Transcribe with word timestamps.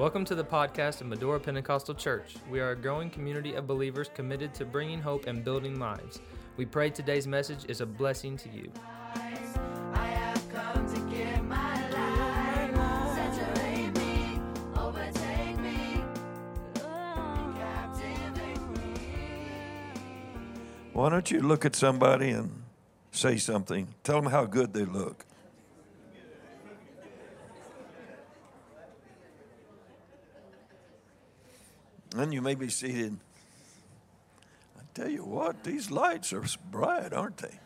Welcome 0.00 0.24
to 0.24 0.34
the 0.34 0.42
podcast 0.42 1.02
of 1.02 1.08
Medora 1.08 1.38
Pentecostal 1.38 1.94
Church. 1.94 2.36
We 2.48 2.58
are 2.58 2.70
a 2.70 2.74
growing 2.74 3.10
community 3.10 3.52
of 3.52 3.66
believers 3.66 4.08
committed 4.14 4.54
to 4.54 4.64
bringing 4.64 4.98
hope 4.98 5.26
and 5.26 5.44
building 5.44 5.78
lives. 5.78 6.20
We 6.56 6.64
pray 6.64 6.88
today's 6.88 7.26
message 7.26 7.66
is 7.68 7.82
a 7.82 7.86
blessing 7.86 8.38
to 8.38 8.48
you. 8.48 8.72
Why 20.94 21.10
don't 21.10 21.30
you 21.30 21.40
look 21.42 21.66
at 21.66 21.76
somebody 21.76 22.30
and 22.30 22.62
say 23.12 23.36
something? 23.36 23.88
Tell 24.02 24.22
them 24.22 24.30
how 24.30 24.46
good 24.46 24.72
they 24.72 24.86
look. 24.86 25.26
And 32.16 32.34
you 32.34 32.42
may 32.42 32.54
be 32.54 32.68
seated. 32.68 33.16
I 34.76 34.82
tell 34.94 35.08
you 35.08 35.24
what, 35.24 35.62
these 35.64 35.90
lights 35.90 36.32
are 36.32 36.44
bright, 36.70 37.12
aren't 37.12 37.36
they? 37.38 37.58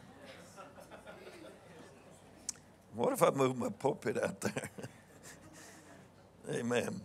What 2.94 3.12
if 3.12 3.22
I 3.22 3.30
move 3.30 3.56
my 3.56 3.70
pulpit 3.70 4.22
out 4.22 4.40
there? 4.40 4.70
Amen. 6.50 7.00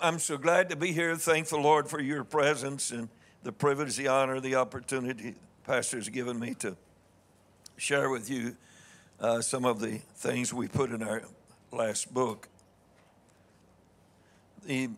I'm, 0.00 0.18
so 0.18 0.38
glad 0.38 0.70
to 0.70 0.76
be 0.76 0.92
here. 0.92 1.16
Thank 1.16 1.48
the 1.48 1.58
Lord 1.58 1.88
for 1.88 2.00
your 2.00 2.22
presence 2.22 2.90
and 2.90 3.08
the 3.42 3.52
privilege, 3.52 3.96
the 3.96 4.08
honor, 4.08 4.40
the 4.40 4.54
opportunity 4.54 5.30
the 5.32 5.34
pastor's 5.64 6.08
given 6.08 6.38
me 6.38 6.54
to 6.60 6.76
share 7.76 8.08
with 8.08 8.30
you 8.30 8.56
uh, 9.20 9.40
some 9.40 9.64
of 9.64 9.80
the 9.80 9.98
things 10.16 10.54
we 10.54 10.68
put 10.68 10.90
in 10.90 11.02
our 11.02 11.22
last 11.72 12.14
book. 12.14 12.48
The 14.64 14.90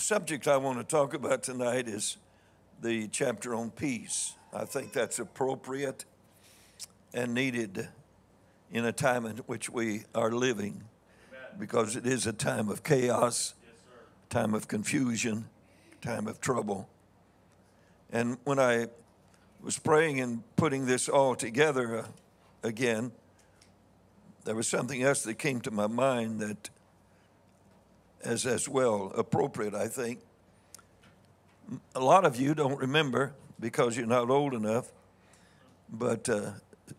subject 0.00 0.48
I 0.48 0.56
want 0.56 0.78
to 0.78 0.84
talk 0.84 1.12
about 1.12 1.42
tonight 1.42 1.86
is 1.86 2.16
the 2.80 3.08
chapter 3.08 3.54
on 3.54 3.70
peace. 3.70 4.34
I 4.52 4.64
think 4.64 4.92
that's 4.92 5.18
appropriate 5.18 6.04
and 7.12 7.34
needed 7.34 7.88
in 8.70 8.86
a 8.86 8.92
time 8.92 9.26
in 9.26 9.36
which 9.38 9.68
we 9.68 10.04
are 10.14 10.30
living 10.30 10.84
because 11.58 11.94
it 11.94 12.06
is 12.06 12.26
a 12.26 12.32
time 12.32 12.70
of 12.70 12.82
chaos, 12.82 13.54
time 14.30 14.54
of 14.54 14.66
confusion, 14.66 15.48
time 16.00 16.26
of 16.26 16.40
trouble. 16.40 16.88
And 18.10 18.38
when 18.44 18.58
I 18.58 18.86
was 19.62 19.78
praying 19.78 20.20
and 20.20 20.42
putting 20.56 20.86
this 20.86 21.08
all 21.08 21.34
together 21.34 21.98
uh, 21.98 22.06
again, 22.62 23.12
there 24.44 24.54
was 24.54 24.66
something 24.66 25.02
else 25.02 25.22
that 25.24 25.34
came 25.34 25.60
to 25.60 25.70
my 25.70 25.86
mind 25.86 26.40
that 26.40 26.70
is 28.24 28.46
as 28.46 28.68
well 28.68 29.12
appropriate, 29.16 29.74
I 29.74 29.88
think. 29.88 30.20
A 31.94 32.00
lot 32.00 32.24
of 32.24 32.36
you 32.36 32.54
don't 32.54 32.78
remember 32.78 33.34
because 33.58 33.96
you're 33.96 34.06
not 34.06 34.30
old 34.30 34.54
enough, 34.54 34.92
but 35.90 36.28
uh, 36.28 36.50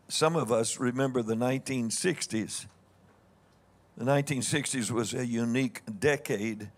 some 0.07 0.35
of 0.35 0.51
us 0.51 0.79
remember 0.79 1.21
the 1.21 1.35
1960s. 1.35 2.65
The 3.97 4.05
1960s 4.05 4.89
was 4.89 5.13
a 5.13 5.25
unique 5.25 5.81
decade 5.99 6.69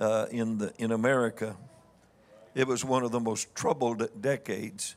uh, 0.00 0.26
in, 0.30 0.58
the, 0.58 0.72
in 0.78 0.92
America. 0.92 1.56
It 2.54 2.66
was 2.66 2.84
one 2.84 3.02
of 3.02 3.10
the 3.10 3.20
most 3.20 3.54
troubled 3.54 4.08
decades 4.20 4.96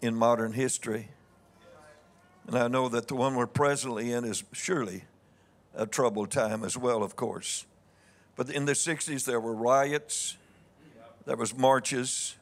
in 0.00 0.14
modern 0.14 0.52
history. 0.52 1.08
And 2.46 2.56
I 2.56 2.68
know 2.68 2.88
that 2.88 3.08
the 3.08 3.14
one 3.14 3.34
we're 3.34 3.46
presently 3.46 4.12
in 4.12 4.24
is 4.24 4.44
surely 4.52 5.04
a 5.78 5.86
troubled 5.86 6.30
time 6.30 6.64
as 6.64 6.76
well, 6.76 7.02
of 7.02 7.16
course. 7.16 7.64
But 8.36 8.50
in 8.50 8.66
the 8.66 8.72
60s, 8.72 9.24
there 9.24 9.40
were 9.40 9.54
riots, 9.54 10.36
there 11.24 11.36
was 11.36 11.56
marches, 11.56 12.36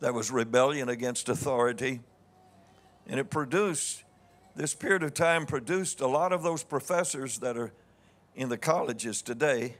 there 0.00 0.12
was 0.12 0.30
rebellion 0.30 0.88
against 0.88 1.28
authority. 1.28 2.00
And 3.06 3.18
it 3.18 3.30
produced, 3.30 4.04
this 4.54 4.74
period 4.74 5.02
of 5.02 5.12
time 5.12 5.44
produced 5.44 6.00
a 6.00 6.06
lot 6.06 6.32
of 6.32 6.42
those 6.42 6.62
professors 6.62 7.38
that 7.38 7.56
are 7.56 7.72
in 8.36 8.48
the 8.48 8.56
colleges 8.56 9.22
today 9.22 9.74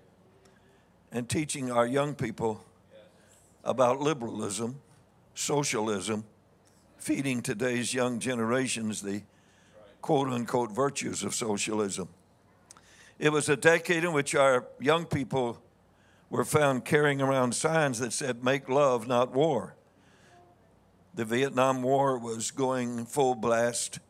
and 1.12 1.28
teaching 1.28 1.70
our 1.70 1.86
young 1.86 2.14
people 2.14 2.64
about 3.64 4.00
liberalism, 4.00 4.80
socialism, 5.34 6.24
feeding 6.98 7.42
today's 7.42 7.94
young 7.94 8.18
generations 8.18 9.02
the 9.02 9.22
quote 10.00 10.28
unquote 10.28 10.72
virtues 10.72 11.22
of 11.22 11.32
socialism. 11.34 12.08
It 13.22 13.30
was 13.30 13.48
a 13.48 13.56
decade 13.56 14.02
in 14.02 14.12
which 14.12 14.34
our 14.34 14.66
young 14.80 15.06
people 15.06 15.62
were 16.28 16.44
found 16.44 16.84
carrying 16.84 17.22
around 17.22 17.54
signs 17.54 18.00
that 18.00 18.12
said, 18.12 18.42
Make 18.42 18.68
love, 18.68 19.06
not 19.06 19.30
war. 19.30 19.76
The 21.14 21.24
Vietnam 21.24 21.84
War 21.84 22.18
was 22.18 22.50
going 22.50 23.06
full 23.06 23.36
blast, 23.36 24.00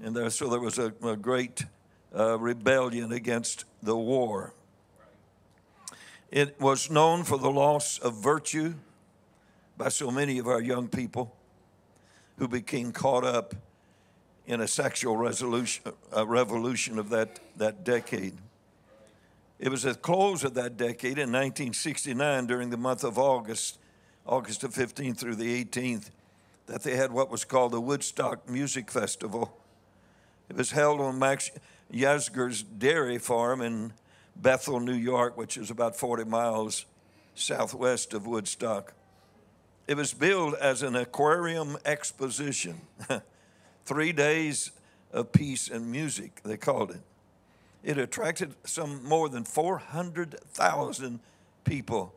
and 0.00 0.14
there, 0.14 0.30
so 0.30 0.48
there 0.48 0.60
was 0.60 0.78
a, 0.78 0.94
a 1.02 1.16
great 1.16 1.64
uh, 2.16 2.38
rebellion 2.38 3.10
against 3.10 3.64
the 3.82 3.96
war. 3.96 4.54
It 6.30 6.60
was 6.60 6.88
known 6.88 7.24
for 7.24 7.38
the 7.38 7.50
loss 7.50 7.98
of 7.98 8.22
virtue 8.22 8.74
by 9.76 9.88
so 9.88 10.12
many 10.12 10.38
of 10.38 10.46
our 10.46 10.60
young 10.62 10.86
people 10.86 11.34
who 12.38 12.46
became 12.46 12.92
caught 12.92 13.24
up 13.24 13.56
in 14.46 14.60
a 14.60 14.68
sexual 14.68 15.16
resolution, 15.16 15.84
a 16.12 16.24
revolution 16.26 16.98
of 16.98 17.08
that, 17.10 17.40
that 17.56 17.84
decade. 17.84 18.34
It 19.58 19.70
was 19.70 19.86
at 19.86 19.94
the 19.94 20.00
close 20.00 20.44
of 20.44 20.54
that 20.54 20.76
decade 20.76 21.18
in 21.18 21.32
1969, 21.32 22.46
during 22.46 22.70
the 22.70 22.76
month 22.76 23.04
of 23.04 23.18
August, 23.18 23.78
August 24.26 24.60
the 24.60 24.68
15th 24.68 25.18
through 25.18 25.36
the 25.36 25.64
18th, 25.64 26.10
that 26.66 26.82
they 26.82 26.96
had 26.96 27.12
what 27.12 27.30
was 27.30 27.44
called 27.44 27.72
the 27.72 27.80
Woodstock 27.80 28.48
Music 28.48 28.90
Festival. 28.90 29.56
It 30.48 30.56
was 30.56 30.72
held 30.72 31.00
on 31.00 31.18
Max 31.18 31.50
Yasgur's 31.92 32.62
dairy 32.62 33.18
farm 33.18 33.60
in 33.60 33.92
Bethel, 34.36 34.80
New 34.80 34.94
York, 34.94 35.36
which 35.36 35.56
is 35.56 35.70
about 35.70 35.96
40 35.96 36.24
miles 36.24 36.84
southwest 37.34 38.12
of 38.14 38.26
Woodstock. 38.26 38.92
It 39.86 39.96
was 39.96 40.12
billed 40.12 40.54
as 40.54 40.82
an 40.82 40.96
aquarium 40.96 41.76
exposition. 41.84 42.80
Three 43.84 44.12
days 44.12 44.70
of 45.12 45.32
peace 45.32 45.68
and 45.68 45.90
music, 45.90 46.40
they 46.44 46.56
called 46.56 46.90
it. 46.90 47.00
It 47.82 47.98
attracted 47.98 48.54
some 48.64 49.04
more 49.04 49.28
than 49.28 49.44
400,000 49.44 51.20
people 51.64 52.14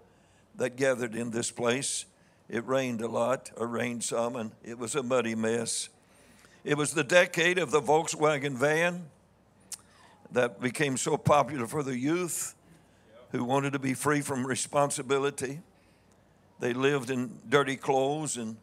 that 0.55 0.75
gathered 0.75 1.13
in 1.13 1.31
this 1.31 1.51
place. 1.51 2.05
It 2.49 2.65
rained 2.65 3.01
a 3.01 3.07
lot, 3.07 3.51
or 3.57 3.67
rained 3.67 4.03
some, 4.03 4.35
and 4.37 4.51
it 4.63 4.77
was 4.77 4.95
a 4.95 5.03
muddy 5.03 5.35
mess. 5.35 5.89
It 6.63 6.77
was 6.77 6.93
the 6.93 7.03
decade 7.03 7.57
of 7.57 7.71
the 7.71 7.81
Volkswagen 7.81 8.55
van 8.55 9.05
that 10.31 10.61
became 10.61 10.97
so 10.97 11.17
popular 11.17 11.67
for 11.67 11.83
the 11.83 11.97
youth 11.97 12.55
who 13.31 13.43
wanted 13.43 13.73
to 13.73 13.79
be 13.79 13.93
free 13.93 14.21
from 14.21 14.47
responsibility. 14.47 15.59
They 16.59 16.73
lived 16.73 17.09
in 17.09 17.39
dirty 17.47 17.75
clothes 17.75 18.37
and 18.37 18.57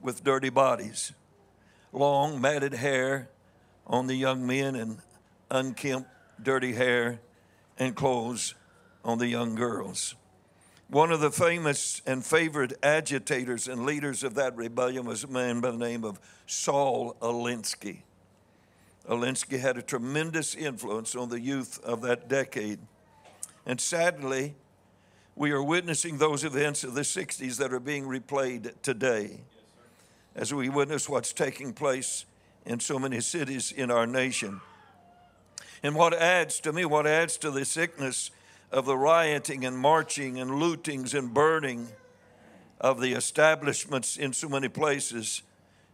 with 0.00 0.22
dirty 0.24 0.50
bodies, 0.50 1.12
long 1.92 2.40
matted 2.40 2.74
hair 2.74 3.28
on 3.86 4.06
the 4.06 4.14
young 4.14 4.46
men, 4.46 4.76
and 4.76 4.98
unkempt, 5.50 6.08
dirty 6.40 6.72
hair 6.72 7.20
and 7.78 7.94
clothes 7.94 8.54
on 9.04 9.18
the 9.18 9.26
young 9.26 9.54
girls. 9.54 10.14
One 10.88 11.12
of 11.12 11.20
the 11.20 11.30
famous 11.30 12.02
and 12.06 12.24
favored 12.24 12.74
agitators 12.82 13.68
and 13.68 13.84
leaders 13.84 14.22
of 14.24 14.34
that 14.34 14.56
rebellion 14.56 15.06
was 15.06 15.24
a 15.24 15.28
man 15.28 15.60
by 15.60 15.70
the 15.70 15.76
name 15.76 16.04
of 16.04 16.20
Saul 16.46 17.16
Alinsky. 17.20 18.02
Alinsky 19.08 19.58
had 19.58 19.76
a 19.76 19.82
tremendous 19.82 20.54
influence 20.54 21.14
on 21.14 21.28
the 21.28 21.40
youth 21.40 21.80
of 21.84 22.02
that 22.02 22.28
decade. 22.28 22.80
And 23.66 23.80
sadly, 23.80 24.54
we 25.36 25.52
are 25.52 25.62
witnessing 25.62 26.18
those 26.18 26.44
events 26.44 26.84
of 26.84 26.94
the 26.94 27.02
60s 27.02 27.56
that 27.58 27.72
are 27.72 27.80
being 27.80 28.04
replayed 28.04 28.74
today 28.82 29.40
as 30.34 30.54
we 30.54 30.68
witness 30.68 31.08
what's 31.08 31.32
taking 31.32 31.72
place 31.72 32.24
in 32.64 32.80
so 32.80 32.98
many 32.98 33.20
cities 33.20 33.72
in 33.72 33.90
our 33.90 34.06
nation. 34.06 34.60
And 35.82 35.94
what 35.94 36.14
adds 36.14 36.60
to 36.60 36.72
me, 36.72 36.84
what 36.84 37.06
adds 37.06 37.38
to 37.38 37.50
the 37.50 37.64
sickness 37.64 38.30
of 38.70 38.84
the 38.84 38.96
rioting 38.96 39.64
and 39.64 39.76
marching 39.76 40.38
and 40.38 40.50
lootings 40.50 41.14
and 41.14 41.32
burning 41.32 41.88
of 42.80 43.00
the 43.00 43.12
establishments 43.12 44.16
in 44.16 44.32
so 44.32 44.48
many 44.48 44.68
places 44.68 45.42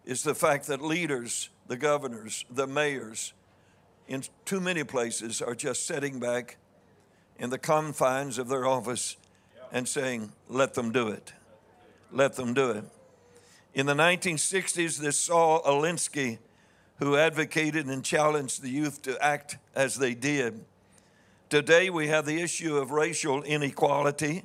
is 0.04 0.22
the 0.22 0.34
fact 0.34 0.66
that 0.66 0.82
leaders, 0.82 1.50
the 1.66 1.76
governors, 1.76 2.44
the 2.50 2.66
mayors, 2.66 3.32
in 4.08 4.22
too 4.44 4.60
many 4.60 4.84
places 4.84 5.42
are 5.42 5.54
just 5.54 5.86
sitting 5.86 6.20
back 6.20 6.58
in 7.38 7.50
the 7.50 7.58
confines 7.58 8.38
of 8.38 8.48
their 8.48 8.66
office 8.66 9.16
and 9.72 9.88
saying, 9.88 10.32
let 10.48 10.74
them 10.74 10.92
do 10.92 11.08
it. 11.08 11.32
Let 12.12 12.34
them 12.34 12.54
do 12.54 12.70
it. 12.70 12.84
In 13.76 13.84
the 13.84 13.94
1960s, 13.94 14.96
this 14.96 15.18
Saul 15.18 15.62
Alinsky, 15.62 16.38
who 16.98 17.18
advocated 17.18 17.84
and 17.84 18.02
challenged 18.02 18.62
the 18.62 18.70
youth 18.70 19.02
to 19.02 19.22
act 19.22 19.58
as 19.74 19.96
they 19.96 20.14
did, 20.14 20.64
Today 21.50 21.90
we 21.90 22.08
have 22.08 22.24
the 22.24 22.40
issue 22.40 22.76
of 22.78 22.90
racial 22.90 23.42
inequality 23.42 24.44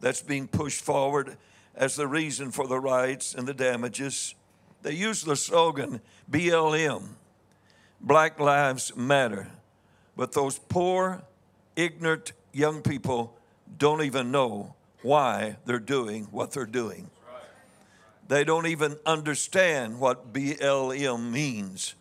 that's 0.00 0.20
being 0.20 0.48
pushed 0.48 0.84
forward 0.84 1.36
as 1.76 1.94
the 1.94 2.08
reason 2.08 2.50
for 2.50 2.66
the 2.66 2.78
riots 2.80 3.34
and 3.34 3.46
the 3.46 3.54
damages. 3.54 4.34
They 4.82 4.92
use 4.92 5.22
the 5.22 5.36
slogan 5.36 6.00
BLM, 6.28 7.10
Black 8.00 8.40
Lives 8.40 8.94
Matter. 8.96 9.52
But 10.16 10.32
those 10.32 10.58
poor, 10.58 11.22
ignorant 11.76 12.32
young 12.52 12.82
people 12.82 13.38
don't 13.78 14.02
even 14.02 14.32
know 14.32 14.74
why 15.00 15.58
they're 15.64 15.78
doing 15.78 16.24
what 16.24 16.50
they're 16.50 16.66
doing. 16.66 17.08
They 18.28 18.44
don't 18.44 18.66
even 18.66 18.96
understand 19.04 20.00
what 20.00 20.32
BLM 20.32 21.30
means. 21.30 21.94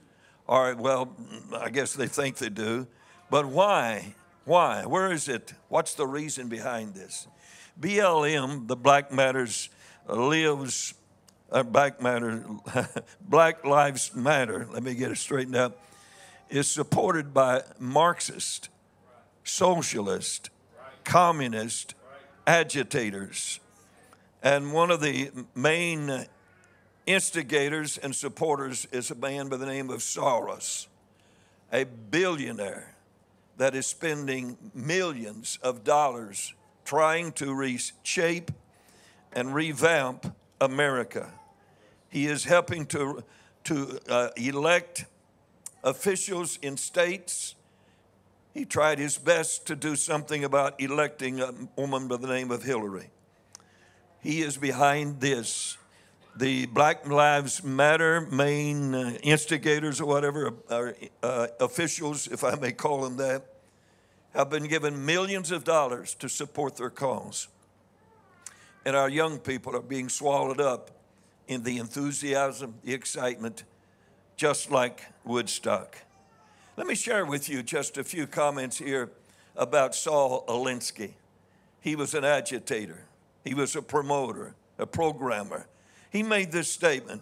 Or, 0.47 0.75
well, 0.75 1.15
I 1.53 1.69
guess 1.69 1.93
they 1.93 2.07
think 2.07 2.37
they 2.37 2.49
do. 2.49 2.87
But 3.29 3.45
why? 3.45 4.15
Why? 4.45 4.85
Where 4.85 5.11
is 5.11 5.27
it? 5.27 5.53
What's 5.69 5.95
the 5.95 6.07
reason 6.07 6.49
behind 6.49 6.93
this? 6.93 7.27
BLM, 7.79 8.67
the 8.67 8.75
Black 8.75 9.11
Matters 9.11 9.69
Lives, 10.07 10.93
uh, 11.51 11.63
Black 11.63 12.01
Matter, 12.01 12.45
Black 13.21 13.65
Lives 13.65 14.13
Matter, 14.13 14.67
let 14.71 14.83
me 14.83 14.93
get 14.93 15.11
it 15.11 15.17
straightened 15.17 15.55
up, 15.55 15.79
is 16.49 16.67
supported 16.67 17.33
by 17.33 17.63
Marxist, 17.79 18.69
socialist, 19.43 20.49
communist 21.03 21.95
agitators. 22.45 23.59
And 24.43 24.73
one 24.73 24.91
of 24.91 24.99
the 24.99 25.31
main 25.55 26.25
instigators 27.05 27.97
and 27.97 28.13
supporters 28.13 28.85
is 28.91 29.09
a 29.09 29.15
man 29.15 29.47
by 29.47 29.55
the 29.55 29.65
name 29.65 29.89
of 29.89 30.01
Soros, 30.01 30.87
a 31.71 31.85
billionaire 31.85 32.93
that 33.57 33.73
is 33.73 33.87
spending 33.87 34.57
millions 34.75 35.57
of 35.63 35.85
dollars 35.85 36.53
trying 36.83 37.31
to 37.31 37.53
reshape 37.53 38.51
and 39.31 39.55
revamp 39.55 40.35
America. 40.59 41.31
He 42.09 42.27
is 42.27 42.43
helping 42.43 42.85
to, 42.87 43.23
to 43.63 43.99
uh, 44.09 44.29
elect 44.35 45.05
officials 45.85 46.59
in 46.61 46.75
states. 46.75 47.55
He 48.53 48.65
tried 48.65 48.99
his 48.99 49.17
best 49.17 49.65
to 49.67 49.75
do 49.77 49.95
something 49.95 50.43
about 50.43 50.81
electing 50.81 51.39
a 51.39 51.53
woman 51.77 52.09
by 52.09 52.17
the 52.17 52.27
name 52.27 52.51
of 52.51 52.63
Hillary. 52.63 53.09
He 54.23 54.41
is 54.41 54.55
behind 54.55 55.19
this. 55.19 55.77
The 56.37 56.65
Black 56.67 57.07
Lives 57.07 57.61
Matter 57.61 58.21
main 58.21 58.95
uh, 58.95 59.17
instigators 59.21 59.99
or 59.99 60.05
whatever, 60.05 60.53
or, 60.69 60.95
uh, 61.21 61.47
officials, 61.59 62.27
if 62.27 62.43
I 62.43 62.55
may 62.55 62.71
call 62.71 63.01
them 63.03 63.17
that, 63.17 63.45
have 64.33 64.49
been 64.49 64.63
given 64.63 65.05
millions 65.05 65.51
of 65.51 65.65
dollars 65.65 66.15
to 66.15 66.29
support 66.29 66.77
their 66.77 66.89
cause. 66.89 67.49
And 68.85 68.95
our 68.95 69.09
young 69.09 69.39
people 69.39 69.75
are 69.75 69.81
being 69.81 70.09
swallowed 70.09 70.61
up 70.61 70.89
in 71.47 71.63
the 71.63 71.77
enthusiasm, 71.77 72.75
the 72.83 72.93
excitement, 72.93 73.65
just 74.37 74.71
like 74.71 75.05
Woodstock. 75.25 75.97
Let 76.77 76.87
me 76.87 76.95
share 76.95 77.25
with 77.25 77.49
you 77.49 77.61
just 77.61 77.97
a 77.97 78.03
few 78.03 78.25
comments 78.25 78.77
here 78.77 79.11
about 79.55 79.93
Saul 79.93 80.45
Alinsky. 80.47 81.11
He 81.81 81.95
was 81.95 82.13
an 82.15 82.23
agitator, 82.23 83.05
he 83.43 83.53
was 83.53 83.75
a 83.75 83.81
promoter, 83.81 84.55
a 84.77 84.85
programmer. 84.85 85.67
He 86.09 86.23
made 86.23 86.51
this 86.51 86.71
statement, 86.71 87.21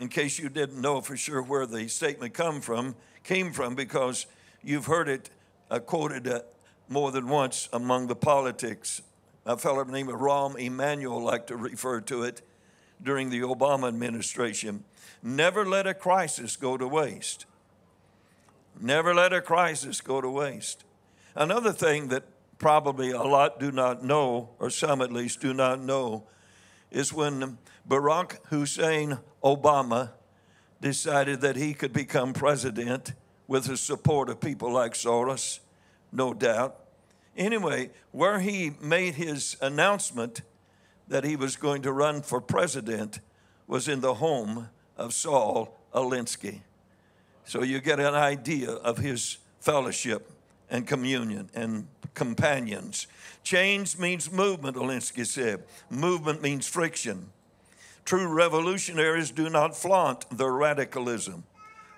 in 0.00 0.08
case 0.08 0.38
you 0.38 0.48
didn't 0.48 0.80
know 0.80 1.00
for 1.00 1.16
sure 1.16 1.42
where 1.42 1.66
the 1.66 1.88
statement 1.88 2.34
come 2.34 2.60
from, 2.60 2.94
came 3.24 3.52
from, 3.52 3.74
because 3.74 4.26
you've 4.62 4.86
heard 4.86 5.08
it 5.08 5.30
uh, 5.70 5.78
quoted 5.78 6.28
uh, 6.28 6.40
more 6.88 7.10
than 7.10 7.28
once 7.28 7.68
among 7.72 8.06
the 8.06 8.16
politics. 8.16 9.02
A 9.46 9.56
fellow 9.56 9.84
named 9.84 10.10
Rahm 10.10 10.58
Emanuel 10.58 11.22
liked 11.22 11.48
to 11.48 11.56
refer 11.56 12.00
to 12.02 12.22
it 12.22 12.42
during 13.02 13.30
the 13.30 13.40
Obama 13.40 13.88
administration. 13.88 14.84
Never 15.22 15.64
let 15.64 15.86
a 15.86 15.94
crisis 15.94 16.56
go 16.56 16.76
to 16.76 16.86
waste. 16.86 17.46
Never 18.80 19.14
let 19.14 19.32
a 19.32 19.40
crisis 19.40 20.00
go 20.00 20.20
to 20.20 20.28
waste. 20.28 20.84
Another 21.34 21.72
thing 21.72 22.08
that 22.08 22.24
probably 22.58 23.10
a 23.10 23.22
lot 23.22 23.60
do 23.60 23.70
not 23.70 24.04
know, 24.04 24.50
or 24.58 24.70
some 24.70 25.00
at 25.00 25.12
least 25.12 25.40
do 25.40 25.54
not 25.54 25.80
know, 25.80 26.24
is 26.90 27.12
when 27.12 27.58
Barack 27.88 28.38
Hussein 28.46 29.18
Obama 29.42 30.10
decided 30.80 31.40
that 31.40 31.56
he 31.56 31.74
could 31.74 31.92
become 31.92 32.32
president 32.32 33.14
with 33.46 33.64
the 33.64 33.76
support 33.76 34.28
of 34.28 34.40
people 34.40 34.72
like 34.72 34.94
Soros, 34.94 35.60
no 36.12 36.34
doubt. 36.34 36.76
Anyway, 37.36 37.90
where 38.12 38.40
he 38.40 38.72
made 38.80 39.14
his 39.14 39.56
announcement 39.60 40.42
that 41.08 41.24
he 41.24 41.36
was 41.36 41.56
going 41.56 41.82
to 41.82 41.92
run 41.92 42.20
for 42.20 42.40
president 42.40 43.20
was 43.66 43.88
in 43.88 44.00
the 44.00 44.14
home 44.14 44.68
of 44.96 45.14
Saul 45.14 45.78
Alinsky. 45.94 46.60
So 47.44 47.62
you 47.62 47.80
get 47.80 47.98
an 48.00 48.14
idea 48.14 48.70
of 48.70 48.98
his 48.98 49.38
fellowship 49.60 50.30
and 50.70 50.86
communion 50.86 51.48
and 51.54 51.86
companions. 52.14 53.06
Change 53.42 53.98
means 53.98 54.30
movement, 54.30 54.76
Alinsky 54.76 55.26
said. 55.26 55.64
Movement 55.90 56.42
means 56.42 56.66
friction. 56.66 57.30
True 58.04 58.26
revolutionaries 58.26 59.30
do 59.30 59.50
not 59.50 59.76
flaunt 59.76 60.24
their 60.36 60.52
radicalism. 60.52 61.44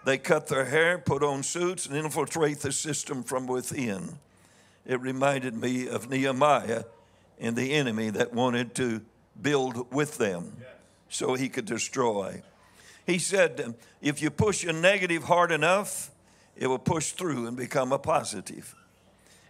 They 0.05 0.19
cut 0.19 0.47
their 0.47 0.65
hair, 0.65 0.99
put 0.99 1.23
on 1.23 1.43
suits, 1.43 1.87
and 1.87 1.97
infiltrate 1.97 2.61
the 2.61 2.73
system 2.73 3.23
from 3.23 3.47
within. 3.47 4.19
It 4.87 5.01
reminded 5.01 5.55
me 5.55 5.89
of 5.89 6.09
Nehemiah 6.09 6.85
and 7.39 7.55
the 7.55 7.73
enemy 7.73 8.11
that 8.11 8.33
wanted 8.33 8.75
to 8.77 9.03
build 9.41 9.93
with 9.93 10.19
them 10.19 10.57
so 11.09 11.35
he 11.35 11.49
could 11.49 11.65
destroy. 11.65 12.43
He 13.07 13.19
said, 13.19 13.75
if 14.01 14.23
you 14.23 14.31
push 14.31 14.65
a 14.65 14.73
negative 14.73 15.25
hard 15.25 15.53
enough, 15.53 16.11
it 16.57 16.67
will 16.67 16.79
push 16.79 17.13
through 17.13 17.47
and 17.47 17.57
become 17.57 17.93
a 17.93 17.99
positive. 17.99 18.75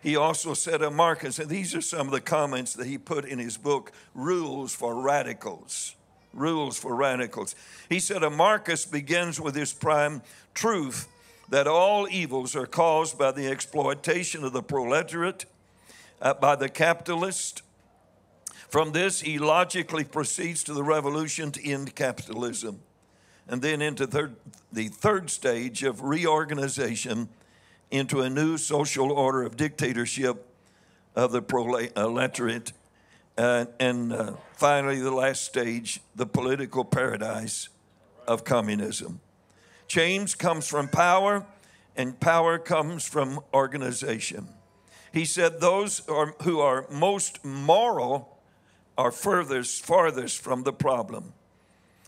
He 0.02 0.16
also 0.16 0.54
said 0.54 0.82
of 0.82 0.94
Marcus, 0.94 1.38
and 1.38 1.48
these 1.48 1.74
are 1.74 1.82
some 1.82 2.06
of 2.06 2.12
the 2.12 2.20
comments 2.20 2.72
that 2.74 2.86
he 2.86 2.96
put 2.96 3.24
in 3.24 3.38
his 3.38 3.56
book, 3.56 3.92
Rules 4.14 4.74
for 4.74 4.94
Radicals. 4.94 5.94
Rules 6.32 6.78
for 6.78 6.94
Radicals. 6.94 7.54
He 7.88 8.00
said, 8.00 8.22
a 8.22 8.30
Marxist 8.30 8.90
begins 8.90 9.40
with 9.40 9.54
his 9.54 9.72
prime 9.72 10.22
truth 10.54 11.08
that 11.50 11.66
all 11.66 12.08
evils 12.08 12.54
are 12.56 12.66
caused 12.66 13.18
by 13.18 13.32
the 13.32 13.48
exploitation 13.48 14.44
of 14.44 14.52
the 14.52 14.62
proletariat, 14.62 15.44
uh, 16.22 16.34
by 16.34 16.56
the 16.56 16.68
capitalist. 16.68 17.62
From 18.68 18.92
this, 18.92 19.20
he 19.20 19.38
logically 19.38 20.04
proceeds 20.04 20.62
to 20.64 20.72
the 20.72 20.84
revolution 20.84 21.50
to 21.52 21.68
end 21.68 21.94
capitalism 21.94 22.80
and 23.50 23.60
then 23.60 23.82
into 23.82 24.06
the 24.06 24.88
third 24.88 25.28
stage 25.28 25.82
of 25.82 26.02
reorganization 26.02 27.28
into 27.90 28.20
a 28.20 28.30
new 28.30 28.56
social 28.56 29.10
order 29.12 29.42
of 29.42 29.56
dictatorship 29.56 30.46
of 31.16 31.32
the 31.32 31.42
proletariat. 31.42 32.72
Uh, 33.36 33.66
and 33.78 34.12
uh, 34.12 34.32
finally, 34.52 35.00
the 35.00 35.10
last 35.10 35.44
stage, 35.44 36.00
the 36.14 36.26
political 36.26 36.84
paradise 36.84 37.68
of 38.26 38.44
communism. 38.44 39.20
Change 39.88 40.38
comes 40.38 40.68
from 40.68 40.88
power, 40.88 41.44
and 41.96 42.18
power 42.20 42.58
comes 42.58 43.06
from 43.06 43.40
organization. 43.52 44.48
He 45.12 45.24
said, 45.24 45.60
Those 45.60 46.06
are, 46.08 46.34
who 46.42 46.60
are 46.60 46.86
most 46.90 47.44
moral 47.44 48.38
are 48.96 49.10
furthest, 49.10 49.84
farthest 49.84 50.42
from 50.42 50.62
the 50.62 50.72
problem. 50.72 51.32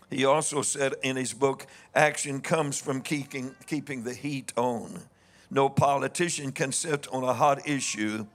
He 0.09 0.25
also 0.25 0.61
said 0.61 0.93
in 1.01 1.15
his 1.15 1.33
book, 1.33 1.65
action 1.95 2.39
comes 2.39 2.79
from 2.79 3.01
keeping, 3.01 3.55
keeping 3.65 4.03
the 4.03 4.13
heat 4.13 4.53
on. 4.55 5.01
No 5.49 5.69
politician 5.69 6.51
can 6.51 6.71
sit 6.71 7.07
on 7.11 7.23
a 7.23 7.33
hot 7.33 7.67
issue 7.67 8.25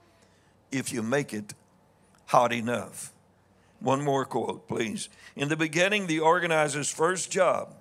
if 0.70 0.92
you 0.92 1.02
make 1.02 1.32
it 1.32 1.54
hot 2.26 2.52
enough. 2.52 3.12
One 3.80 4.02
more 4.02 4.24
quote, 4.24 4.68
please. 4.68 5.08
In 5.36 5.48
the 5.48 5.56
beginning, 5.56 6.06
the 6.06 6.20
organizer's 6.20 6.90
first 6.90 7.30
job 7.30 7.74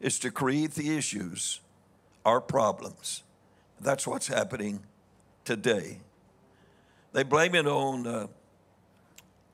is 0.00 0.18
to 0.20 0.30
create 0.30 0.72
the 0.72 0.96
issues, 0.96 1.60
our 2.24 2.40
problems. 2.40 3.22
That's 3.80 4.06
what's 4.06 4.28
happening 4.28 4.80
today. 5.44 5.98
They 7.12 7.22
blame 7.22 7.54
it 7.54 7.66
on 7.66 8.06
uh, 8.06 8.26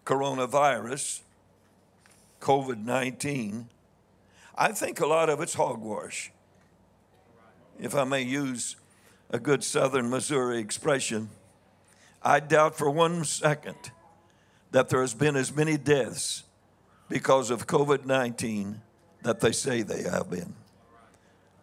coronavirus, 0.04 1.20
COVID 2.40 2.84
19. 2.84 3.68
I 4.56 4.72
think 4.72 5.00
a 5.00 5.06
lot 5.06 5.28
of 5.28 5.40
it's 5.40 5.54
hogwash, 5.54 6.30
if 7.78 7.94
I 7.94 8.04
may 8.04 8.22
use 8.22 8.76
a 9.34 9.38
good 9.40 9.64
southern 9.64 10.08
Missouri 10.08 10.60
expression. 10.60 11.28
I 12.22 12.38
doubt 12.38 12.78
for 12.78 12.88
one 12.88 13.24
second 13.24 13.90
that 14.70 14.90
there 14.90 15.00
has 15.00 15.12
been 15.12 15.34
as 15.34 15.52
many 15.52 15.76
deaths 15.76 16.44
because 17.08 17.50
of 17.50 17.66
COVID 17.66 18.06
19 18.06 18.80
that 19.24 19.40
they 19.40 19.50
say 19.50 19.82
they 19.82 20.04
have 20.04 20.30
been. 20.30 20.54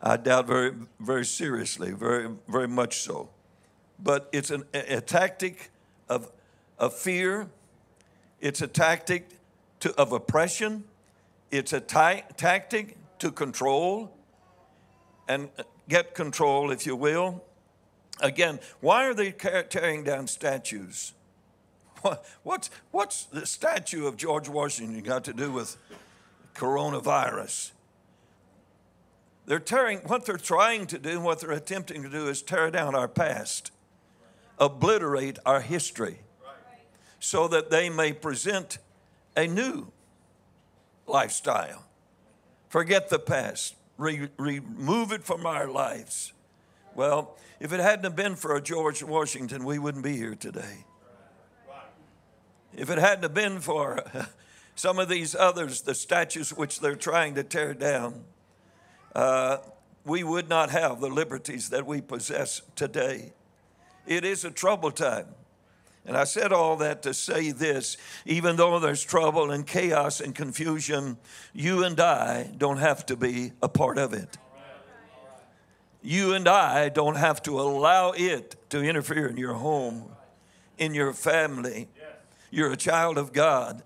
I 0.01 0.18
doubt 0.18 0.48
very, 0.48 0.74
very 1.00 1.24
seriously, 1.24 1.94
very, 1.94 2.28
very 2.50 2.68
much 2.68 2.98
so. 2.98 3.30
but 3.98 4.28
it's 4.34 4.51
an, 4.51 4.66
a, 4.74 5.00
tactic 5.00 5.70
of, 6.10 6.30
of 6.78 6.94
fear, 6.94 7.48
it's 8.42 8.62
a 8.62 8.68
tactic 8.68 9.30
to, 9.80 9.96
of 9.96 10.12
oppression, 10.12 10.84
it's 11.51 11.72
a 11.72 11.80
ti- 11.80 12.25
tactic 12.36 12.98
to 13.20 13.32
control 13.32 14.12
and 15.30 15.48
uh, 15.58 15.63
get 15.88 16.13
control, 16.13 16.72
if 16.72 16.86
you 16.86 16.98
will. 16.98 17.42
Again, 18.22 18.60
why 18.80 19.06
are 19.06 19.13
they 19.13 19.32
tearing 19.32 20.04
down 20.04 20.28
statues? 20.28 21.13
What's, 22.44 22.70
what's 22.92 23.25
the 23.25 23.46
statue 23.46 24.08
of 24.08 24.18
George 24.18 24.50
Washington 24.50 25.01
got 25.04 25.24
to 25.25 25.34
do 25.34 25.51
with 25.51 25.78
coronavirus? 26.56 27.72
They're 29.46 29.60
tearing, 29.60 30.00
what 30.00 30.25
they're 30.25 30.38
trying 30.38 30.88
to 30.88 30.98
do, 30.98 31.20
what 31.20 31.42
they're 31.42 31.51
attempting 31.51 32.04
to 32.04 32.10
do 32.10 32.28
is 32.28 32.42
tear 32.42 32.72
down 32.72 32.96
our 32.96 33.08
past, 33.08 33.72
obliterate 34.60 35.40
our 35.46 35.62
history, 35.62 36.20
so 37.20 37.48
that 37.48 37.70
they 37.70 37.90
may 37.90 38.13
present 38.13 38.78
a 39.36 39.48
new 39.48 39.92
lifestyle. 41.08 41.86
Forget 42.70 43.10
the 43.10 43.20
past, 43.20 43.75
Re- 43.98 44.30
remove 44.38 45.12
it 45.12 45.24
from 45.24 45.46
our 45.46 45.68
lives. 45.68 46.34
Well, 46.96 47.38
if 47.60 47.72
it 47.74 47.80
hadn't 47.80 48.04
have 48.04 48.16
been 48.16 48.36
for 48.36 48.60
George 48.60 49.04
Washington, 49.04 49.64
we 49.64 49.80
wouldn't 49.80 50.04
be 50.04 50.16
here 50.16 50.36
today. 50.36 50.86
If 52.76 52.90
it 52.90 52.98
hadn't 52.98 53.24
have 53.24 53.34
been 53.34 53.60
for 53.60 54.04
some 54.76 55.00
of 55.00 55.10
these 55.10 55.36
others, 55.36 55.82
the 55.82 55.96
statues 55.96 56.52
which 56.52 56.80
they're 56.80 56.96
trying 56.96 57.36
to 57.36 57.44
tear 57.44 57.74
down, 57.74 58.24
uh, 59.16 59.58
we 60.06 60.24
would 60.24 60.50
not 60.50 60.72
have 60.72 61.00
the 61.00 61.10
liberties 61.10 61.70
that 61.70 61.86
we 61.86 62.02
possess 62.02 62.62
today. 62.76 63.34
It 64.08 64.26
is 64.26 64.46
a 64.46 64.52
troubled 64.52 64.96
time. 64.96 65.28
And 66.06 66.18
I 66.18 66.24
said 66.24 66.52
all 66.52 66.78
that 66.78 67.04
to 67.04 67.14
say 67.14 67.52
this 67.52 67.96
even 68.26 68.56
though 68.56 68.80
there's 68.80 69.04
trouble 69.04 69.52
and 69.52 69.68
chaos 69.68 70.20
and 70.20 70.34
confusion, 70.34 71.18
you 71.54 71.84
and 71.84 72.00
I 72.00 72.50
don't 72.58 72.78
have 72.78 73.06
to 73.08 73.16
be 73.16 73.52
a 73.62 73.70
part 73.70 74.00
of 74.00 74.14
it. 74.14 74.38
You 76.01 76.34
and 76.34 76.48
I 76.48 76.89
don't 76.89 77.15
have 77.15 77.43
to 77.43 77.60
allow 77.60 78.12
it 78.12 78.55
to 78.72 78.81
interfere 78.81 79.27
in 79.27 79.38
your 79.38 79.53
home, 79.53 80.05
in 80.77 80.93
your 80.93 81.13
family. 81.13 81.88
You're 82.50 82.72
a 82.72 82.77
child 82.77 83.17
of 83.17 83.34
God. 83.34 83.84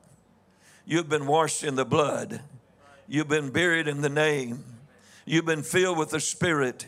You've 0.86 1.10
been 1.10 1.27
washed 1.27 1.63
in 1.63 1.75
the 1.75 1.86
blood. 1.86 2.41
You've 3.07 3.27
been 3.27 3.50
buried 3.50 3.88
in 3.88 4.01
the 4.01 4.10
name. 4.10 4.63
You've 5.25 5.45
been 5.45 5.63
filled 5.63 5.98
with 5.98 6.12
the 6.12 6.19
Spirit. 6.19 6.88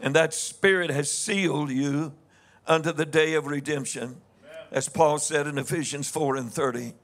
And 0.00 0.14
that 0.16 0.32
Spirit 0.32 0.90
has 0.90 1.10
sealed 1.10 1.70
you 1.70 2.12
unto 2.66 2.92
the 2.92 3.06
day 3.06 3.34
of 3.34 3.46
redemption, 3.46 4.16
as 4.70 4.88
Paul 4.88 5.18
said 5.18 5.46
in 5.46 5.58
Ephesians 5.58 6.08
4 6.08 6.36
and 6.36 6.52
30. 6.52 6.94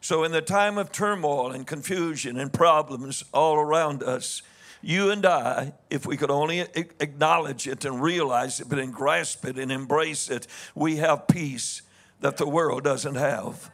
So, 0.00 0.24
in 0.24 0.32
the 0.32 0.42
time 0.42 0.78
of 0.78 0.90
turmoil 0.90 1.52
and 1.52 1.66
confusion 1.66 2.36
and 2.36 2.52
problems 2.52 3.22
all 3.32 3.56
around 3.56 4.02
us, 4.02 4.42
you 4.82 5.10
and 5.10 5.24
I, 5.24 5.72
if 5.90 6.06
we 6.06 6.16
could 6.16 6.30
only 6.30 6.60
acknowledge 6.60 7.68
it 7.68 7.84
and 7.84 8.02
realize 8.02 8.60
it, 8.60 8.68
but 8.68 8.78
and 8.78 8.92
grasp 8.92 9.44
it 9.44 9.56
and 9.56 9.70
embrace 9.70 10.28
it, 10.28 10.46
we 10.74 10.96
have 10.96 11.28
peace 11.28 11.82
that 12.20 12.36
the 12.36 12.48
world 12.48 12.84
doesn't 12.84 13.14
have 13.14 13.70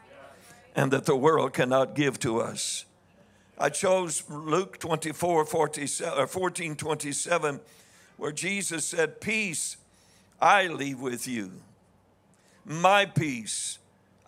and 0.77 0.93
that 0.93 1.07
the 1.07 1.17
world 1.17 1.55
cannot 1.55 1.95
give 1.95 2.19
to 2.21 2.41
us. 2.41 2.85
I 3.59 3.71
chose 3.71 4.23
Luke 4.29 4.79
24, 4.79 5.45
47, 5.45 6.19
or 6.19 6.23
uh, 6.23 6.27
14, 6.27 6.77
27, 6.77 7.61
where 8.17 8.31
Jesus 8.31 8.85
said, 8.85 9.21
Peace 9.21 9.77
I 10.41 10.69
leave 10.69 11.01
with 11.01 11.27
you. 11.27 11.51
My 12.65 13.07
peace 13.07 13.79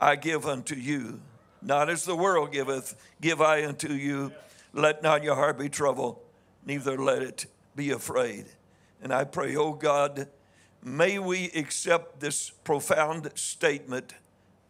I 0.01 0.17
give 0.17 0.47
unto 0.47 0.75
you. 0.75 1.21
Not 1.63 1.91
as 1.91 2.05
the 2.05 2.17
world 2.17 2.53
giveth, 2.53 2.97
give 3.21 3.41
I 3.41 3.65
unto 3.67 3.93
you. 3.93 4.33
Let 4.73 5.03
not 5.03 5.23
your 5.23 5.35
heart 5.35 5.59
be 5.59 5.69
troubled, 5.69 6.19
neither 6.65 6.97
let 6.99 7.23
it 7.23 7.47
be 7.75 7.91
afraid. 7.91 8.47
And 9.03 9.13
I 9.13 9.25
pray, 9.25 9.57
oh 9.57 9.73
God, 9.73 10.29
may 10.83 11.19
we 11.19 11.51
accept 11.55 12.21
this 12.21 12.51
profound 12.51 13.31
statement 13.35 14.15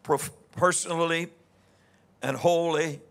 prof- 0.03 0.31
personally 0.55 1.29
and 2.21 2.37
wholly 2.37 3.01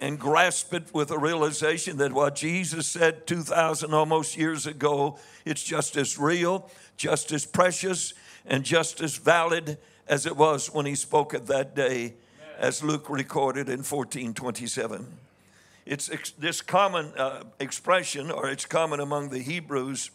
and 0.00 0.18
grasp 0.18 0.74
it 0.74 0.92
with 0.92 1.10
a 1.10 1.18
realization 1.18 1.96
that 1.98 2.12
what 2.12 2.34
Jesus 2.34 2.86
said 2.86 3.26
2,000 3.26 3.94
almost 3.94 4.36
years 4.36 4.66
ago, 4.66 5.18
it's 5.44 5.62
just 5.62 5.96
as 5.96 6.18
real, 6.18 6.70
just 6.96 7.32
as 7.32 7.46
precious, 7.46 8.12
and 8.44 8.62
just 8.62 9.00
as 9.00 9.16
valid 9.16 9.78
as 10.06 10.26
it 10.26 10.36
was 10.36 10.72
when 10.72 10.86
he 10.86 10.94
spoke 10.94 11.34
it 11.34 11.46
that 11.46 11.74
day, 11.74 12.14
as 12.58 12.82
Luke 12.82 13.08
recorded 13.08 13.68
in 13.68 13.78
1427. 13.78 15.06
It's 15.86 16.10
ex- 16.10 16.32
this 16.32 16.60
common 16.60 17.12
uh, 17.16 17.44
expression, 17.60 18.32
or 18.32 18.48
it's 18.50 18.66
common 18.66 18.98
among 18.98 19.30
the 19.30 19.38
Hebrews 19.38 20.10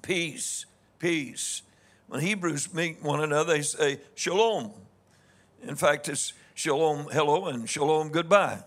peace, 0.00 0.64
peace. 0.98 1.62
When 2.06 2.20
Hebrews 2.20 2.72
meet 2.72 3.02
one 3.02 3.20
another, 3.20 3.52
they 3.52 3.62
say 3.62 4.00
shalom. 4.14 4.72
In 5.62 5.76
fact, 5.76 6.08
it's 6.08 6.32
shalom, 6.54 7.08
hello, 7.12 7.46
and 7.46 7.68
shalom, 7.68 8.08
goodbye. 8.08 8.60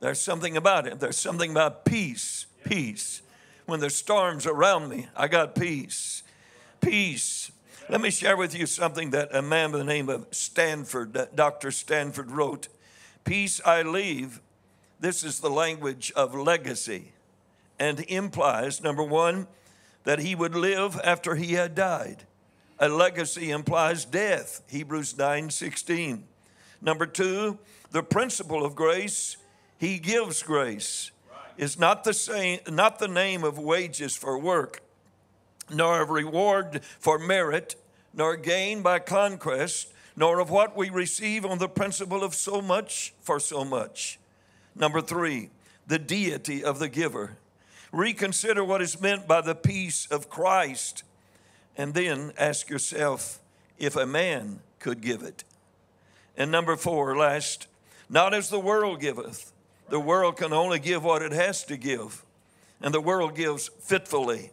There's 0.00 0.20
something 0.20 0.56
about 0.56 0.86
it. 0.86 1.00
There's 1.00 1.16
something 1.16 1.50
about 1.50 1.86
peace, 1.86 2.44
peace. 2.64 3.22
When 3.64 3.80
there's 3.80 3.96
storms 3.96 4.46
around 4.46 4.90
me, 4.90 5.08
I 5.16 5.28
got 5.28 5.54
peace, 5.54 6.22
peace. 6.82 7.50
Let 7.88 8.02
me 8.02 8.10
share 8.10 8.36
with 8.36 8.54
you 8.54 8.66
something 8.66 9.10
that 9.10 9.34
a 9.34 9.40
man 9.40 9.72
by 9.72 9.78
the 9.78 9.84
name 9.84 10.10
of 10.10 10.26
Stanford, 10.30 11.16
Dr. 11.34 11.70
Stanford, 11.70 12.30
wrote. 12.30 12.68
Peace 13.24 13.60
I 13.64 13.82
leave. 13.82 14.40
This 14.98 15.22
is 15.22 15.40
the 15.40 15.50
language 15.50 16.12
of 16.16 16.34
legacy 16.34 17.12
and 17.78 18.00
implies, 18.08 18.82
number 18.82 19.02
one, 19.02 19.46
that 20.04 20.20
he 20.20 20.34
would 20.34 20.54
live 20.54 20.98
after 21.04 21.34
he 21.34 21.52
had 21.52 21.74
died. 21.74 22.24
A 22.78 22.88
legacy 22.88 23.50
implies 23.50 24.04
death, 24.04 24.62
Hebrews 24.68 25.16
9 25.16 25.50
16. 25.50 26.24
Number 26.80 27.06
two, 27.06 27.58
the 27.90 28.02
principle 28.02 28.64
of 28.64 28.74
grace, 28.74 29.36
he 29.78 29.98
gives 29.98 30.42
grace, 30.42 31.10
is 31.56 31.78
not 31.78 32.04
the 32.04 32.14
same, 32.14 32.60
not 32.68 32.98
the 32.98 33.08
name 33.08 33.44
of 33.44 33.58
wages 33.58 34.16
for 34.16 34.38
work, 34.38 34.82
nor 35.70 36.00
of 36.00 36.10
reward 36.10 36.82
for 36.98 37.18
merit, 37.18 37.76
nor 38.14 38.36
gain 38.36 38.82
by 38.82 38.98
conquest, 38.98 39.92
nor 40.14 40.38
of 40.38 40.50
what 40.50 40.76
we 40.76 40.88
receive 40.88 41.44
on 41.44 41.58
the 41.58 41.68
principle 41.68 42.22
of 42.22 42.34
so 42.34 42.62
much 42.62 43.14
for 43.20 43.40
so 43.40 43.64
much. 43.64 44.18
Number 44.78 45.00
three, 45.00 45.50
the 45.86 45.98
deity 45.98 46.62
of 46.62 46.78
the 46.78 46.88
giver. 46.88 47.38
Reconsider 47.92 48.62
what 48.62 48.82
is 48.82 49.00
meant 49.00 49.26
by 49.26 49.40
the 49.40 49.54
peace 49.54 50.06
of 50.10 50.28
Christ, 50.28 51.02
and 51.76 51.94
then 51.94 52.32
ask 52.36 52.68
yourself 52.68 53.40
if 53.78 53.96
a 53.96 54.06
man 54.06 54.60
could 54.78 55.00
give 55.00 55.22
it. 55.22 55.44
And 56.36 56.50
number 56.50 56.76
four, 56.76 57.16
last, 57.16 57.68
not 58.10 58.34
as 58.34 58.50
the 58.50 58.60
world 58.60 59.00
giveth. 59.00 59.52
The 59.88 60.00
world 60.00 60.36
can 60.36 60.52
only 60.52 60.78
give 60.78 61.04
what 61.04 61.22
it 61.22 61.32
has 61.32 61.64
to 61.64 61.76
give, 61.76 62.24
and 62.82 62.92
the 62.92 63.00
world 63.00 63.34
gives 63.34 63.68
fitfully. 63.68 64.50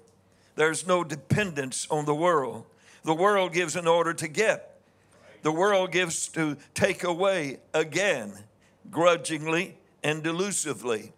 There's 0.55 0.87
no 0.87 1.03
dependence 1.03 1.87
on 1.89 2.05
the 2.05 2.15
world. 2.15 2.65
The 3.03 3.15
world 3.15 3.51
gives 3.51 3.75
in 3.75 3.87
order 3.87 4.13
to 4.13 4.27
get. 4.27 4.79
The 5.41 5.51
world 5.51 5.91
gives 5.91 6.29
to 6.29 6.55
take 6.73 7.03
away 7.03 7.57
again, 7.73 8.31
grudgingly 8.89 9.75
and 10.03 10.23
delusively. 10.23 11.13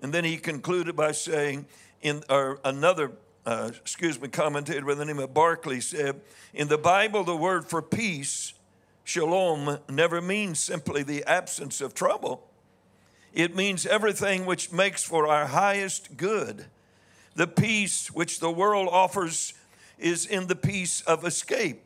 And 0.00 0.12
then 0.12 0.24
he 0.24 0.36
concluded 0.36 0.96
by 0.96 1.12
saying, 1.12 1.66
in 2.02 2.22
or 2.28 2.60
another, 2.64 3.12
uh, 3.46 3.70
excuse 3.74 4.20
me, 4.20 4.28
commentator 4.28 4.84
by 4.84 4.94
the 4.94 5.04
name 5.04 5.18
of 5.18 5.34
Barclay 5.34 5.80
said, 5.80 6.20
in 6.54 6.68
the 6.68 6.78
Bible, 6.78 7.24
the 7.24 7.36
word 7.36 7.66
for 7.66 7.82
peace, 7.82 8.52
shalom, 9.04 9.78
never 9.88 10.20
means 10.20 10.58
simply 10.58 11.02
the 11.02 11.24
absence 11.24 11.80
of 11.80 11.94
trouble. 11.94 12.48
It 13.32 13.54
means 13.54 13.86
everything 13.86 14.46
which 14.46 14.72
makes 14.72 15.04
for 15.04 15.26
our 15.26 15.46
highest 15.46 16.16
good. 16.16 16.66
The 17.34 17.46
peace 17.46 18.10
which 18.10 18.40
the 18.40 18.50
world 18.50 18.88
offers 18.90 19.54
is 19.98 20.26
in 20.26 20.46
the 20.46 20.56
peace 20.56 21.02
of 21.02 21.24
escape, 21.24 21.82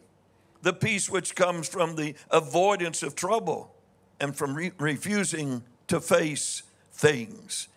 the 0.63 0.73
peace 0.73 1.11
which 1.11 1.35
comes 1.35 1.69
from 1.69 1.97
the 1.97 2.15
avoidance 2.31 3.03
of 3.03 3.15
trouble 3.15 3.75
and 4.21 4.37
from 4.37 4.55
re- 4.55 4.73
refusing 4.79 5.63
to 5.89 6.01
face 6.01 6.63
things. 6.93 7.69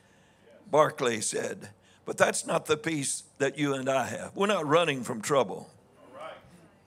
Barclay 0.69 1.21
said, 1.21 1.69
but 2.05 2.17
that's 2.17 2.45
not 2.45 2.65
the 2.65 2.77
peace 2.77 3.23
that 3.39 3.57
you 3.57 3.73
and 3.73 3.89
I 3.89 4.05
have. 4.05 4.35
We're 4.35 4.47
not 4.47 4.67
running 4.67 5.03
from 5.03 5.21
trouble. 5.21 5.69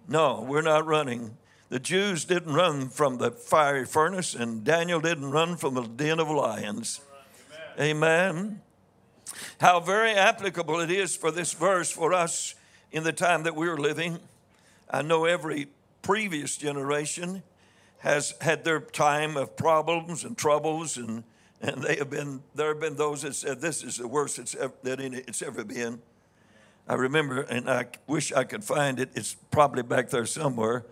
No, 0.07 0.41
we're 0.41 0.63
not 0.63 0.87
running. 0.87 1.37
The 1.69 1.81
Jews 1.81 2.25
didn't 2.25 2.55
run 2.55 2.89
from 2.89 3.19
the 3.19 3.31
fiery 3.31 3.85
furnace, 3.85 4.35
and 4.35 4.65
Daniel 4.65 5.01
didn't 5.01 5.31
run 5.31 5.57
from 5.57 5.75
the 5.75 5.83
den 5.83 6.19
of 6.19 6.31
lions. 6.31 7.01
Amen. 7.79 8.63
How 9.61 9.81
very 9.81 10.13
applicable 10.13 10.81
it 10.81 10.91
is 10.91 11.15
for 11.15 11.31
this 11.31 11.53
verse 11.53 11.91
for 11.91 12.15
us 12.15 12.55
in 12.91 13.05
the 13.05 13.13
time 13.13 13.43
that 13.43 13.55
we're 13.55 13.77
living. 13.77 14.19
I 14.91 15.03
know 15.03 15.27
every 15.27 15.69
previous 16.01 16.57
generation 16.57 17.43
has 17.99 18.35
had 18.41 18.65
their 18.65 18.81
time 18.81 19.37
of 19.37 19.57
problems 19.57 20.25
and 20.25 20.37
troubles, 20.37 20.97
and, 20.97 21.25
and 21.61 21.83
they 21.83 21.97
have 21.97 22.11
been, 22.11 22.43
there 22.55 22.69
have 22.69 22.81
been 22.81 22.97
those 22.97 23.23
that 23.23 23.35
said, 23.35 23.61
This 23.61 23.83
is 23.83 23.97
the 23.97 24.09
worst 24.09 24.39
it's 24.39 24.55
ever, 24.55 24.73
that 24.85 25.01
it's 25.01 25.43
ever 25.43 25.65
been. 25.65 26.01
I 26.89 26.95
remember, 26.95 27.43
and 27.43 27.69
I 27.69 27.87
wish 28.07 28.33
I 28.33 28.45
could 28.45 28.65
find 28.65 28.99
it, 28.99 29.11
it's 29.15 29.35
probably 29.51 29.83
back 29.83 30.09
there 30.09 30.27
somewhere. 30.27 30.87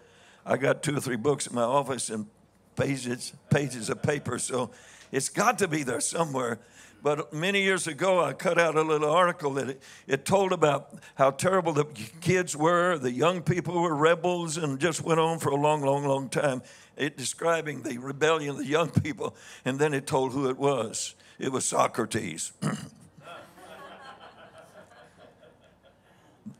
I 0.44 0.56
got 0.56 0.82
two 0.82 0.96
or 0.96 1.00
three 1.00 1.16
books 1.16 1.46
in 1.46 1.54
my 1.54 1.62
office 1.62 2.10
and 2.10 2.26
pages, 2.76 3.32
pages 3.50 3.90
of 3.90 4.02
paper, 4.02 4.38
so 4.38 4.70
it's 5.10 5.28
got 5.28 5.58
to 5.58 5.68
be 5.68 5.82
there 5.82 6.00
somewhere. 6.00 6.58
But 7.02 7.32
many 7.32 7.62
years 7.62 7.86
ago, 7.86 8.20
I 8.24 8.32
cut 8.32 8.58
out 8.58 8.74
a 8.74 8.82
little 8.82 9.10
article 9.10 9.54
that 9.54 9.68
it, 9.68 9.82
it 10.06 10.24
told 10.24 10.52
about 10.52 10.98
how 11.14 11.30
terrible 11.30 11.72
the 11.72 11.84
kids 12.20 12.56
were, 12.56 12.98
the 12.98 13.12
young 13.12 13.42
people 13.42 13.80
were 13.80 13.94
rebels, 13.94 14.56
and 14.56 14.80
just 14.80 15.02
went 15.02 15.20
on 15.20 15.38
for 15.38 15.50
a 15.50 15.56
long, 15.56 15.82
long, 15.82 16.04
long 16.04 16.28
time. 16.28 16.62
It 16.96 17.16
describing 17.16 17.82
the 17.82 17.98
rebellion 17.98 18.50
of 18.50 18.58
the 18.58 18.66
young 18.66 18.90
people, 18.90 19.36
and 19.64 19.78
then 19.78 19.94
it 19.94 20.06
told 20.06 20.32
who 20.32 20.48
it 20.48 20.58
was. 20.58 21.14
It 21.38 21.52
was 21.52 21.64
Socrates. 21.64 22.52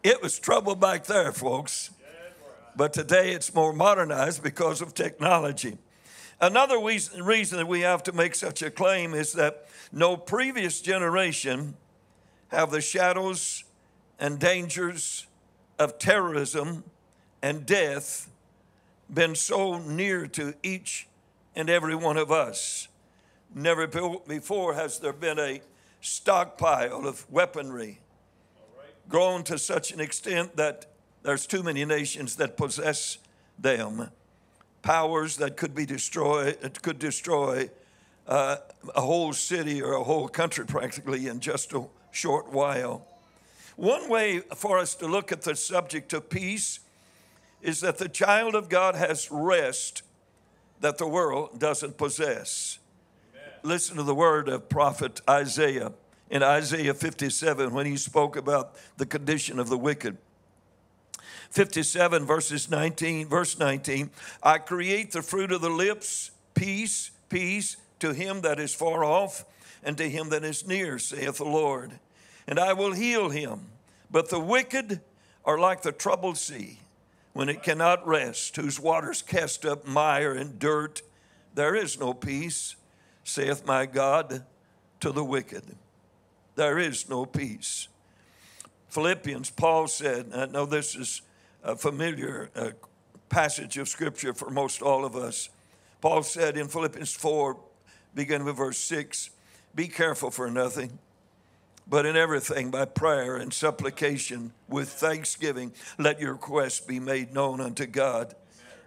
it 0.04 0.22
was 0.22 0.38
trouble 0.38 0.76
back 0.76 1.06
there, 1.06 1.32
folks. 1.32 1.90
But 2.76 2.92
today 2.92 3.32
it's 3.32 3.54
more 3.54 3.72
modernized 3.72 4.42
because 4.42 4.82
of 4.82 4.92
technology. 4.92 5.78
Another 6.40 6.78
reason 6.78 7.58
that 7.58 7.66
we 7.66 7.80
have 7.80 8.02
to 8.04 8.12
make 8.12 8.34
such 8.34 8.60
a 8.62 8.70
claim 8.70 9.14
is 9.14 9.32
that 9.32 9.66
no 9.90 10.16
previous 10.16 10.82
generation 10.82 11.76
have 12.48 12.70
the 12.70 12.80
shadows 12.80 13.64
and 14.18 14.38
dangers 14.38 15.26
of 15.78 15.98
terrorism 15.98 16.84
and 17.40 17.64
death 17.64 18.30
been 19.12 19.34
so 19.34 19.78
near 19.78 20.26
to 20.26 20.54
each 20.62 21.08
and 21.54 21.70
every 21.70 21.94
one 21.94 22.18
of 22.18 22.30
us. 22.30 22.88
Never 23.54 23.86
before 23.86 24.74
has 24.74 24.98
there 24.98 25.12
been 25.14 25.38
a 25.38 25.62
stockpile 26.02 27.06
of 27.06 27.30
weaponry 27.30 28.00
grown 29.08 29.42
to 29.44 29.56
such 29.58 29.92
an 29.92 30.00
extent 30.00 30.56
that 30.56 30.86
there's 31.22 31.46
too 31.46 31.62
many 31.62 31.84
nations 31.84 32.36
that 32.36 32.56
possess 32.56 33.18
them 33.58 34.10
powers 34.86 35.36
that 35.38 35.56
could 35.56 35.74
be 35.74 35.84
destroyed 35.84 36.56
it 36.62 36.80
could 36.80 37.00
destroy 37.00 37.68
uh, 38.28 38.56
a 38.94 39.00
whole 39.00 39.32
city 39.32 39.82
or 39.82 39.94
a 39.94 40.04
whole 40.04 40.28
country 40.28 40.64
practically 40.76 41.26
in 41.26 41.40
just 41.40 41.72
a 41.72 41.84
short 42.12 42.52
while. 42.52 43.04
One 43.74 44.08
way 44.08 44.40
for 44.54 44.78
us 44.78 44.94
to 44.96 45.06
look 45.06 45.32
at 45.32 45.42
the 45.42 45.56
subject 45.56 46.12
of 46.12 46.30
peace 46.30 46.78
is 47.62 47.80
that 47.80 47.98
the 47.98 48.08
child 48.08 48.54
of 48.54 48.68
god 48.68 48.94
has 48.94 49.28
rest 49.30 50.02
that 50.80 50.98
the 50.98 51.06
world 51.06 51.58
doesn't 51.58 51.98
possess. 51.98 52.78
Listen 53.64 53.96
to 53.96 54.04
the 54.04 54.14
word 54.14 54.48
of 54.48 54.68
prophet 54.68 55.20
isaiah. 55.28 55.92
In 56.30 56.44
isaiah 56.44 56.94
57 56.94 57.72
when 57.72 57.86
he 57.86 57.96
spoke 57.96 58.36
about 58.36 58.76
the 58.98 59.06
condition 59.06 59.58
of 59.58 59.68
the 59.68 59.78
wicked 59.78 60.16
57 61.50 62.24
verses 62.26 62.70
19 62.70 63.28
verse 63.28 63.58
19 63.58 64.10
i 64.42 64.58
create 64.58 65.12
the 65.12 65.22
fruit 65.22 65.52
of 65.52 65.60
the 65.60 65.70
lips 65.70 66.30
peace 66.54 67.10
peace 67.28 67.76
to 67.98 68.12
him 68.12 68.42
that 68.42 68.58
is 68.58 68.74
far 68.74 69.04
off 69.04 69.44
and 69.82 69.96
to 69.96 70.08
him 70.08 70.28
that 70.30 70.44
is 70.44 70.66
near 70.66 70.98
saith 70.98 71.38
the 71.38 71.44
lord. 71.44 71.98
And 72.46 72.58
i 72.58 72.72
will 72.72 72.92
heal 72.92 73.30
him. 73.30 73.68
But 74.10 74.28
the 74.28 74.40
wicked 74.40 75.00
are 75.44 75.58
like 75.58 75.82
the 75.82 75.92
troubled 75.92 76.38
sea 76.38 76.80
when 77.32 77.48
it 77.48 77.62
cannot 77.62 78.06
rest 78.06 78.56
whose 78.56 78.80
waters 78.80 79.22
cast 79.22 79.64
up 79.64 79.86
mire 79.86 80.32
and 80.32 80.58
dirt. 80.58 81.02
There 81.54 81.74
is 81.74 81.98
no 81.98 82.12
peace 82.12 82.76
saith 83.24 83.66
my 83.66 83.86
god 83.86 84.44
to 85.00 85.12
the 85.12 85.24
wicked. 85.24 85.64
There 86.54 86.78
is 86.78 87.08
no 87.08 87.26
peace. 87.26 87.88
Philippians, 88.88 89.50
Paul 89.50 89.88
said, 89.88 90.30
I 90.34 90.46
know 90.46 90.64
this 90.64 90.94
is 90.94 91.20
a 91.66 91.74
familiar 91.74 92.48
uh, 92.54 92.70
passage 93.28 93.76
of 93.76 93.88
scripture 93.88 94.32
for 94.32 94.50
most 94.50 94.80
all 94.80 95.04
of 95.04 95.16
us. 95.16 95.50
Paul 96.00 96.22
said 96.22 96.56
in 96.56 96.68
Philippians 96.68 97.12
4, 97.12 97.58
beginning 98.14 98.46
with 98.46 98.56
verse 98.56 98.78
6, 98.78 99.30
Be 99.74 99.88
careful 99.88 100.30
for 100.30 100.48
nothing, 100.48 101.00
but 101.88 102.06
in 102.06 102.16
everything 102.16 102.70
by 102.70 102.84
prayer 102.84 103.36
and 103.36 103.52
supplication 103.52 104.52
with 104.68 104.88
thanksgiving, 104.88 105.72
let 105.98 106.20
your 106.20 106.34
requests 106.34 106.80
be 106.80 107.00
made 107.00 107.34
known 107.34 107.60
unto 107.60 107.84
God. 107.84 108.36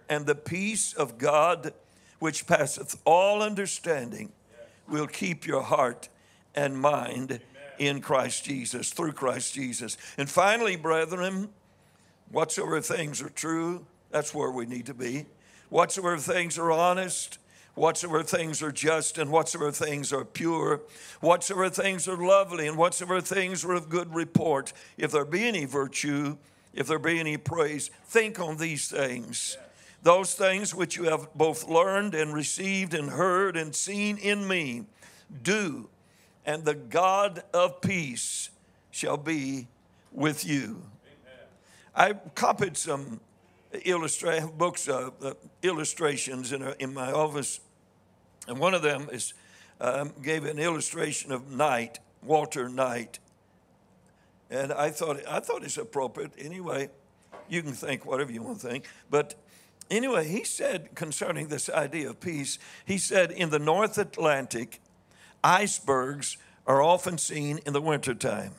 And 0.08 0.24
the 0.24 0.34
peace 0.34 0.94
of 0.94 1.18
God, 1.18 1.74
which 2.18 2.46
passeth 2.46 2.98
all 3.04 3.42
understanding, 3.42 4.32
will 4.88 5.06
keep 5.06 5.46
your 5.46 5.62
heart 5.62 6.08
and 6.54 6.80
mind 6.80 7.40
in 7.78 8.00
Christ 8.00 8.46
Jesus, 8.46 8.90
through 8.90 9.12
Christ 9.12 9.54
Jesus. 9.54 9.98
And 10.16 10.28
finally, 10.28 10.76
brethren, 10.76 11.50
whatsoever 12.30 12.80
things 12.80 13.20
are 13.22 13.28
true, 13.28 13.86
that's 14.10 14.34
where 14.34 14.50
we 14.50 14.66
need 14.66 14.86
to 14.86 14.94
be. 14.94 15.26
Whatsoever 15.68 16.18
things 16.18 16.58
are 16.58 16.72
honest, 16.72 17.38
whatsoever 17.74 18.22
things 18.22 18.62
are 18.62 18.72
just, 18.72 19.18
and 19.18 19.30
whatsoever 19.30 19.70
things 19.70 20.12
are 20.12 20.24
pure, 20.24 20.80
whatsoever 21.20 21.70
things 21.70 22.08
are 22.08 22.16
lovely, 22.16 22.66
and 22.66 22.76
whatsoever 22.76 23.20
things 23.20 23.64
are 23.64 23.74
of 23.74 23.88
good 23.88 24.14
report, 24.14 24.72
if 24.96 25.12
there 25.12 25.24
be 25.24 25.46
any 25.46 25.64
virtue, 25.64 26.36
if 26.74 26.86
there 26.86 26.98
be 26.98 27.20
any 27.20 27.36
praise, 27.36 27.90
think 28.04 28.40
on 28.40 28.56
these 28.56 28.88
things. 28.88 29.56
Those 30.02 30.34
things 30.34 30.74
which 30.74 30.96
you 30.96 31.04
have 31.04 31.32
both 31.34 31.68
learned 31.68 32.14
and 32.14 32.32
received 32.32 32.94
and 32.94 33.10
heard 33.10 33.56
and 33.56 33.74
seen 33.74 34.16
in 34.16 34.48
me, 34.48 34.86
do, 35.42 35.88
and 36.46 36.64
the 36.64 36.74
God 36.74 37.42
of 37.52 37.80
peace 37.80 38.50
shall 38.90 39.18
be 39.18 39.68
with 40.10 40.44
you. 40.44 40.82
I 41.94 42.14
copied 42.34 42.76
some 42.76 43.20
illustra- 43.72 44.56
books, 44.56 44.88
uh, 44.88 45.10
uh, 45.22 45.34
illustrations 45.62 46.52
in, 46.52 46.62
a, 46.62 46.74
in 46.78 46.94
my 46.94 47.12
office, 47.12 47.60
and 48.46 48.58
one 48.58 48.74
of 48.74 48.82
them 48.82 49.08
is 49.12 49.34
um, 49.80 50.12
gave 50.22 50.44
an 50.44 50.58
illustration 50.58 51.32
of 51.32 51.50
Knight, 51.50 51.98
Walter 52.22 52.68
Knight, 52.68 53.18
and 54.50 54.72
I 54.72 54.90
thought 54.90 55.20
I 55.28 55.40
thought 55.40 55.64
it's 55.64 55.78
appropriate. 55.78 56.32
Anyway, 56.38 56.90
you 57.48 57.62
can 57.62 57.72
think 57.72 58.04
whatever 58.04 58.30
you 58.30 58.42
want 58.42 58.60
to 58.60 58.68
think, 58.68 58.86
but 59.08 59.34
anyway, 59.90 60.28
he 60.28 60.44
said 60.44 60.94
concerning 60.94 61.48
this 61.48 61.68
idea 61.70 62.10
of 62.10 62.20
peace, 62.20 62.58
he 62.84 62.98
said 62.98 63.30
in 63.30 63.50
the 63.50 63.58
North 63.58 63.98
Atlantic, 63.98 64.80
icebergs 65.42 66.36
are 66.66 66.82
often 66.82 67.18
seen 67.18 67.58
in 67.66 67.72
the 67.72 67.80
wintertime. 67.80 68.52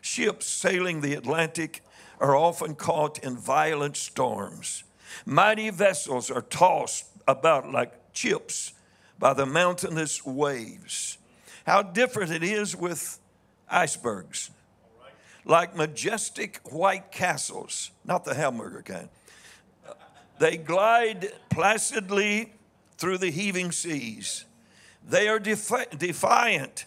Ships 0.00 0.46
sailing 0.46 1.00
the 1.00 1.14
Atlantic 1.14 1.82
are 2.20 2.36
often 2.36 2.74
caught 2.74 3.18
in 3.22 3.36
violent 3.36 3.96
storms. 3.96 4.84
Mighty 5.24 5.70
vessels 5.70 6.30
are 6.30 6.42
tossed 6.42 7.06
about 7.26 7.70
like 7.70 8.12
chips 8.12 8.72
by 9.18 9.32
the 9.32 9.46
mountainous 9.46 10.24
waves. 10.24 11.18
How 11.66 11.82
different 11.82 12.30
it 12.32 12.42
is 12.42 12.76
with 12.76 13.18
icebergs. 13.68 14.50
Like 15.44 15.76
majestic 15.76 16.60
white 16.64 17.12
castles, 17.12 17.90
not 18.04 18.24
the 18.24 18.34
hamburger 18.34 18.82
kind. 18.82 19.08
They 20.38 20.56
glide 20.56 21.32
placidly 21.50 22.52
through 22.98 23.18
the 23.18 23.30
heaving 23.30 23.72
seas. 23.72 24.44
They 25.08 25.28
are 25.28 25.38
defi- 25.38 25.96
defiant 25.96 26.86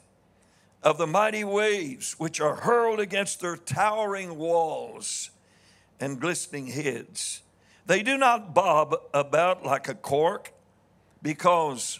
of 0.81 0.97
the 0.97 1.07
mighty 1.07 1.43
waves 1.43 2.13
which 2.13 2.39
are 2.39 2.55
hurled 2.55 2.99
against 2.99 3.41
their 3.41 3.57
towering 3.57 4.37
walls 4.37 5.31
and 5.99 6.19
glistening 6.19 6.67
heads. 6.67 7.41
They 7.85 8.03
do 8.03 8.17
not 8.17 8.53
bob 8.53 8.95
about 9.13 9.65
like 9.65 9.89
a 9.89 9.95
cork 9.95 10.53
because, 11.21 11.99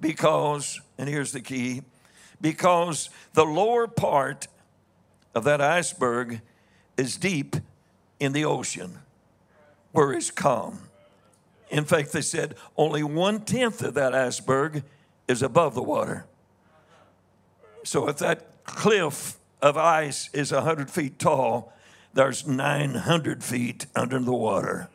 because, 0.00 0.80
and 0.98 1.08
here's 1.08 1.32
the 1.32 1.40
key, 1.40 1.82
because 2.40 3.10
the 3.34 3.44
lower 3.44 3.86
part 3.86 4.48
of 5.34 5.44
that 5.44 5.60
iceberg 5.60 6.40
is 6.96 7.16
deep 7.16 7.56
in 8.18 8.32
the 8.32 8.44
ocean 8.44 8.98
where 9.92 10.12
it's 10.12 10.30
calm. 10.30 10.80
In 11.70 11.84
fact, 11.84 12.12
they 12.12 12.20
said 12.20 12.56
only 12.76 13.02
one 13.02 13.40
tenth 13.40 13.82
of 13.82 13.94
that 13.94 14.14
iceberg 14.14 14.82
is 15.28 15.42
above 15.42 15.74
the 15.74 15.82
water. 15.82 16.26
So 17.84 18.08
if 18.08 18.18
that 18.18 18.64
cliff 18.64 19.36
of 19.62 19.76
ice 19.76 20.30
is 20.32 20.52
100 20.52 20.90
feet 20.90 21.18
tall, 21.18 21.72
there's 22.14 22.46
900 22.46 23.44
feet 23.44 23.86
under 23.94 24.18
the 24.18 24.32
water. 24.32 24.88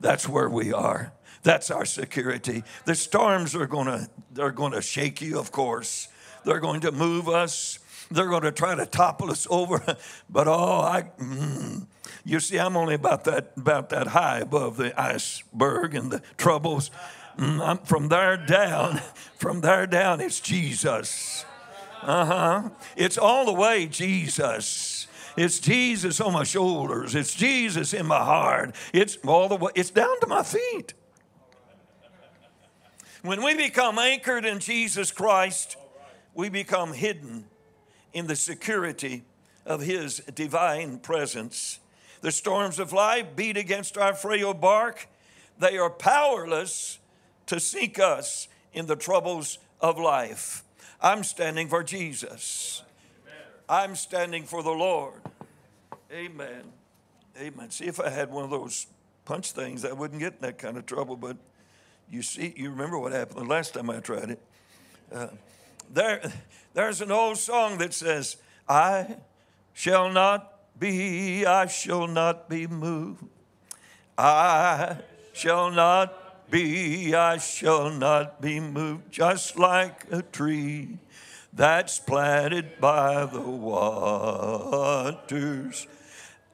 That's 0.00 0.28
where 0.28 0.48
we 0.48 0.72
are. 0.72 1.12
That's 1.42 1.70
our 1.70 1.84
security. 1.84 2.64
The 2.84 2.94
storms 2.94 3.54
are 3.54 3.66
going 3.66 3.86
to 3.86 4.10
they're 4.32 4.50
going 4.50 4.72
to 4.72 4.82
shake 4.82 5.22
you, 5.22 5.38
of 5.38 5.52
course. 5.52 6.08
They're 6.44 6.60
going 6.60 6.80
to 6.82 6.92
move 6.92 7.28
us. 7.28 7.78
They're 8.10 8.28
going 8.28 8.42
to 8.42 8.52
try 8.52 8.74
to 8.74 8.86
topple 8.86 9.30
us 9.30 9.46
over. 9.50 9.96
But 10.30 10.48
oh, 10.48 10.80
I, 10.80 11.04
mm, 11.18 11.86
you 12.24 12.40
see, 12.40 12.58
I'm 12.58 12.76
only 12.76 12.94
about 12.94 13.24
that, 13.24 13.52
about 13.56 13.88
that 13.90 14.08
high 14.08 14.40
above 14.40 14.76
the 14.76 15.00
iceberg 15.00 15.94
and 15.94 16.10
the 16.10 16.22
troubles. 16.36 16.90
Mm, 17.38 17.86
from 17.86 18.08
there 18.08 18.36
down, 18.36 19.00
from 19.38 19.60
there 19.60 19.86
down, 19.86 20.20
it's 20.20 20.40
Jesus. 20.40 21.44
Uh 22.06 22.24
huh. 22.24 22.70
It's 22.96 23.18
all 23.18 23.44
the 23.46 23.52
way 23.52 23.88
Jesus. 23.88 25.08
It's 25.36 25.58
Jesus 25.58 26.20
on 26.20 26.32
my 26.34 26.44
shoulders. 26.44 27.16
It's 27.16 27.34
Jesus 27.34 27.92
in 27.92 28.06
my 28.06 28.24
heart. 28.24 28.76
It's 28.94 29.18
all 29.26 29.48
the 29.48 29.56
way. 29.56 29.72
It's 29.74 29.90
down 29.90 30.20
to 30.20 30.28
my 30.28 30.44
feet. 30.44 30.94
When 33.22 33.42
we 33.42 33.56
become 33.56 33.98
anchored 33.98 34.44
in 34.44 34.60
Jesus 34.60 35.10
Christ, 35.10 35.76
we 36.32 36.48
become 36.48 36.92
hidden 36.92 37.46
in 38.12 38.28
the 38.28 38.36
security 38.36 39.24
of 39.66 39.80
His 39.80 40.18
divine 40.32 41.00
presence. 41.00 41.80
The 42.20 42.30
storms 42.30 42.78
of 42.78 42.92
life 42.92 43.34
beat 43.34 43.56
against 43.56 43.98
our 43.98 44.14
frail 44.14 44.54
bark. 44.54 45.08
They 45.58 45.76
are 45.76 45.90
powerless 45.90 47.00
to 47.46 47.58
sink 47.58 47.98
us 47.98 48.46
in 48.72 48.86
the 48.86 48.96
troubles 48.96 49.58
of 49.80 49.98
life. 49.98 50.62
I'm 51.06 51.22
standing 51.22 51.68
for 51.68 51.84
Jesus. 51.84 52.82
I'm 53.68 53.94
standing 53.94 54.42
for 54.42 54.64
the 54.64 54.72
Lord. 54.72 55.20
Amen. 56.12 56.64
Amen. 57.40 57.70
See, 57.70 57.84
if 57.84 58.00
I 58.00 58.10
had 58.10 58.32
one 58.32 58.42
of 58.42 58.50
those 58.50 58.88
punch 59.24 59.52
things, 59.52 59.84
I 59.84 59.92
wouldn't 59.92 60.18
get 60.18 60.32
in 60.32 60.40
that 60.40 60.58
kind 60.58 60.76
of 60.76 60.84
trouble. 60.84 61.14
But 61.14 61.36
you 62.10 62.22
see, 62.22 62.52
you 62.56 62.70
remember 62.70 62.98
what 62.98 63.12
happened 63.12 63.38
the 63.38 63.48
last 63.48 63.74
time 63.74 63.88
I 63.88 64.00
tried 64.00 64.30
it. 64.30 64.42
Uh, 65.12 65.28
there, 65.94 66.32
there's 66.74 67.00
an 67.00 67.12
old 67.12 67.38
song 67.38 67.78
that 67.78 67.94
says, 67.94 68.38
I 68.68 69.18
shall 69.74 70.10
not 70.10 70.58
be, 70.76 71.46
I 71.46 71.66
shall 71.66 72.08
not 72.08 72.48
be 72.48 72.66
moved. 72.66 73.22
I 74.18 74.96
shall 75.34 75.70
not 75.70 76.25
be, 76.50 77.14
I 77.14 77.38
shall 77.38 77.90
not 77.90 78.40
be 78.40 78.60
moved, 78.60 79.10
just 79.10 79.58
like 79.58 80.06
a 80.10 80.22
tree 80.22 80.98
that's 81.52 81.98
planted 81.98 82.80
by 82.80 83.26
the 83.26 83.40
waters. 83.40 84.66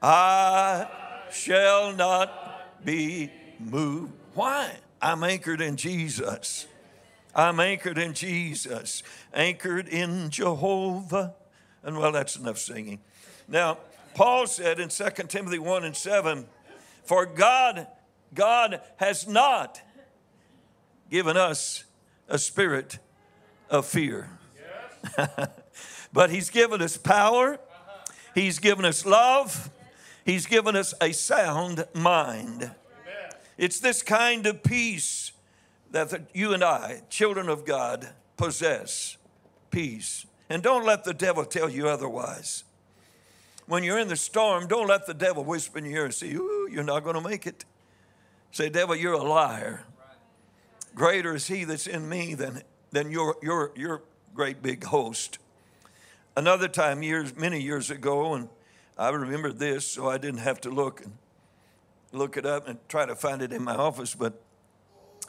I 0.01 0.89
shall 1.31 1.93
not 1.93 2.85
be 2.85 3.31
moved. 3.59 4.13
Why? 4.35 4.79
I'm 5.01 5.25
anchored 5.25 5.61
in 5.61 5.77
Jesus. 5.77 6.67
I'm 7.35 7.61
anchored 7.61 7.99
in 7.99 8.13
Jesus, 8.15 9.03
anchored 9.33 9.89
in 9.89 10.31
Jehovah. 10.31 11.35
And 11.83 11.99
well, 11.99 12.13
that's 12.13 12.37
enough 12.37 12.59
singing. 12.59 13.01
Now, 13.49 13.79
Paul 14.15 14.47
said 14.47 14.79
in 14.79 14.91
2 14.91 15.05
Timothy 15.29 15.59
1 15.59 15.85
and 15.85 15.97
7, 15.97 16.47
For 17.05 17.27
God, 17.27 17.87
God 18.35 18.81
has 18.97 19.27
not 19.27 19.81
given 21.11 21.37
us 21.37 21.85
a 22.29 22.39
spirit 22.39 22.99
of 23.69 23.87
fear. 23.87 24.31
but 26.13 26.31
He's 26.31 26.51
given 26.51 26.81
us 26.81 26.97
power, 26.97 27.59
He's 28.35 28.59
given 28.59 28.85
us 28.85 29.05
love, 29.05 29.71
He's 30.25 30.47
given 30.47 30.77
us 30.77 30.95
a 31.01 31.13
sound 31.13 31.87
mind. 31.95 32.71
It's 33.59 33.81
this 33.81 34.03
kind 34.03 34.47
of 34.47 34.63
peace 34.63 35.33
that 35.91 36.31
you 36.33 36.55
and 36.55 36.65
I, 36.65 37.03
children 37.11 37.49
of 37.49 37.65
God, 37.65 38.09
possess 38.37 39.19
peace. 39.71 40.27
And 40.49 40.63
don't 40.63 40.85
let 40.85 41.05
the 41.05 41.15
devil 41.15 41.45
tell 41.45 41.69
you 41.69 41.89
otherwise. 41.89 42.65
When 43.67 43.85
you're 43.85 43.99
in 43.99 44.09
the 44.09 44.17
storm, 44.17 44.67
don't 44.67 44.87
let 44.87 45.07
the 45.07 45.15
devil 45.15 45.45
whisper 45.45 45.79
in 45.79 45.85
your 45.85 45.99
ear 45.99 46.05
and 46.07 46.15
say, 46.15 46.33
Ooh, 46.33 46.69
you're 46.71 46.83
not 46.83 47.05
going 47.05 47.15
to 47.15 47.27
make 47.27 47.47
it. 47.47 47.65
Say, 48.53 48.69
devil, 48.69 48.95
you're 48.95 49.15
a 49.15 49.23
liar. 49.23 49.85
Greater 50.95 51.35
is 51.35 51.47
he 51.47 51.65
that's 51.65 51.87
in 51.87 52.07
me 52.07 52.35
than, 52.35 52.63
than 52.91 53.11
your, 53.11 53.37
your, 53.43 53.73
your 53.75 54.03
great 54.35 54.63
big 54.63 54.85
host. 54.85 55.39
Another 56.37 56.69
time, 56.69 57.03
years, 57.03 57.35
many 57.35 57.61
years 57.61 57.91
ago, 57.91 58.35
and 58.35 58.51
I 58.99 59.09
remember 59.09 59.53
this, 59.53 59.87
so 59.87 60.09
I 60.09 60.19
didn't 60.19 60.41
have 60.41 60.61
to 60.63 60.71
look 60.71 61.03
and 61.03 61.13
look 62.13 62.37
it 62.37 62.45
up 62.45 62.69
and 62.69 62.79
try 62.89 63.07
to 63.07 63.17
find 63.17 63.41
it 63.41 63.55
in 63.55 63.65
my 63.65 63.75
office, 63.75 64.15
but 64.15 64.41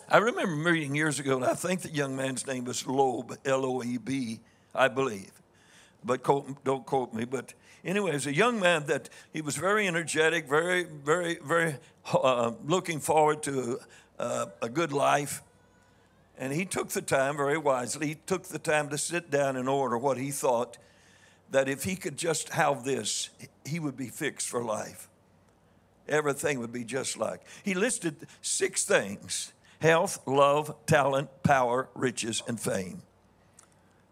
I 0.10 0.18
remember 0.18 0.70
reading 0.70 0.94
years 0.94 1.18
ago, 1.18 1.38
and 1.38 1.46
I 1.46 1.54
think 1.54 1.82
the 1.82 1.90
young 1.90 2.18
man's 2.18 2.46
name 2.46 2.66
was 2.66 2.86
Loeb, 2.86 3.38
L 3.46 3.66
O 3.66 3.82
E 3.84 3.98
B, 3.98 4.42
I 4.76 4.90
believe. 4.90 5.32
But 6.04 6.24
don't 6.66 6.86
quote 6.86 7.14
me. 7.14 7.24
But 7.24 7.54
anyway, 7.84 8.12
as 8.12 8.28
a 8.28 8.34
young 8.34 8.60
man, 8.60 8.86
that 8.88 9.10
he 9.32 9.42
was 9.42 9.56
very 9.56 9.88
energetic, 9.88 10.48
very, 10.48 10.84
very, 10.84 11.38
very 11.44 11.78
uh, 12.14 12.52
looking 12.66 13.00
forward 13.00 13.44
to 13.44 13.80
uh, 14.20 14.48
a 14.62 14.70
good 14.70 14.92
life. 14.92 15.42
And 16.38 16.52
he 16.52 16.66
took 16.66 16.90
the 16.90 17.02
time 17.02 17.38
very 17.38 17.58
wisely. 17.58 18.08
He 18.08 18.16
took 18.26 18.44
the 18.44 18.60
time 18.60 18.90
to 18.90 18.98
sit 18.98 19.30
down 19.30 19.56
and 19.56 19.70
order 19.70 19.98
what 19.98 20.18
he 20.18 20.32
thought 20.32 20.78
that 21.52 21.70
if 21.70 21.84
he 21.84 21.96
could 21.96 22.18
just 22.18 22.50
have 22.50 22.84
this, 22.84 23.30
he 23.66 23.80
would 23.80 23.96
be 23.96 24.08
fixed 24.08 24.50
for 24.50 24.64
life 24.64 25.08
everything 26.08 26.60
would 26.60 26.72
be 26.72 26.84
just 26.84 27.18
like. 27.18 27.42
He 27.64 27.74
listed 27.74 28.28
six 28.42 28.86
things 28.86 29.54
health, 29.80 30.20
love, 30.26 30.74
talent, 30.86 31.30
power, 31.44 31.90
riches, 31.94 32.42
and 32.48 32.60
fame. 32.60 33.02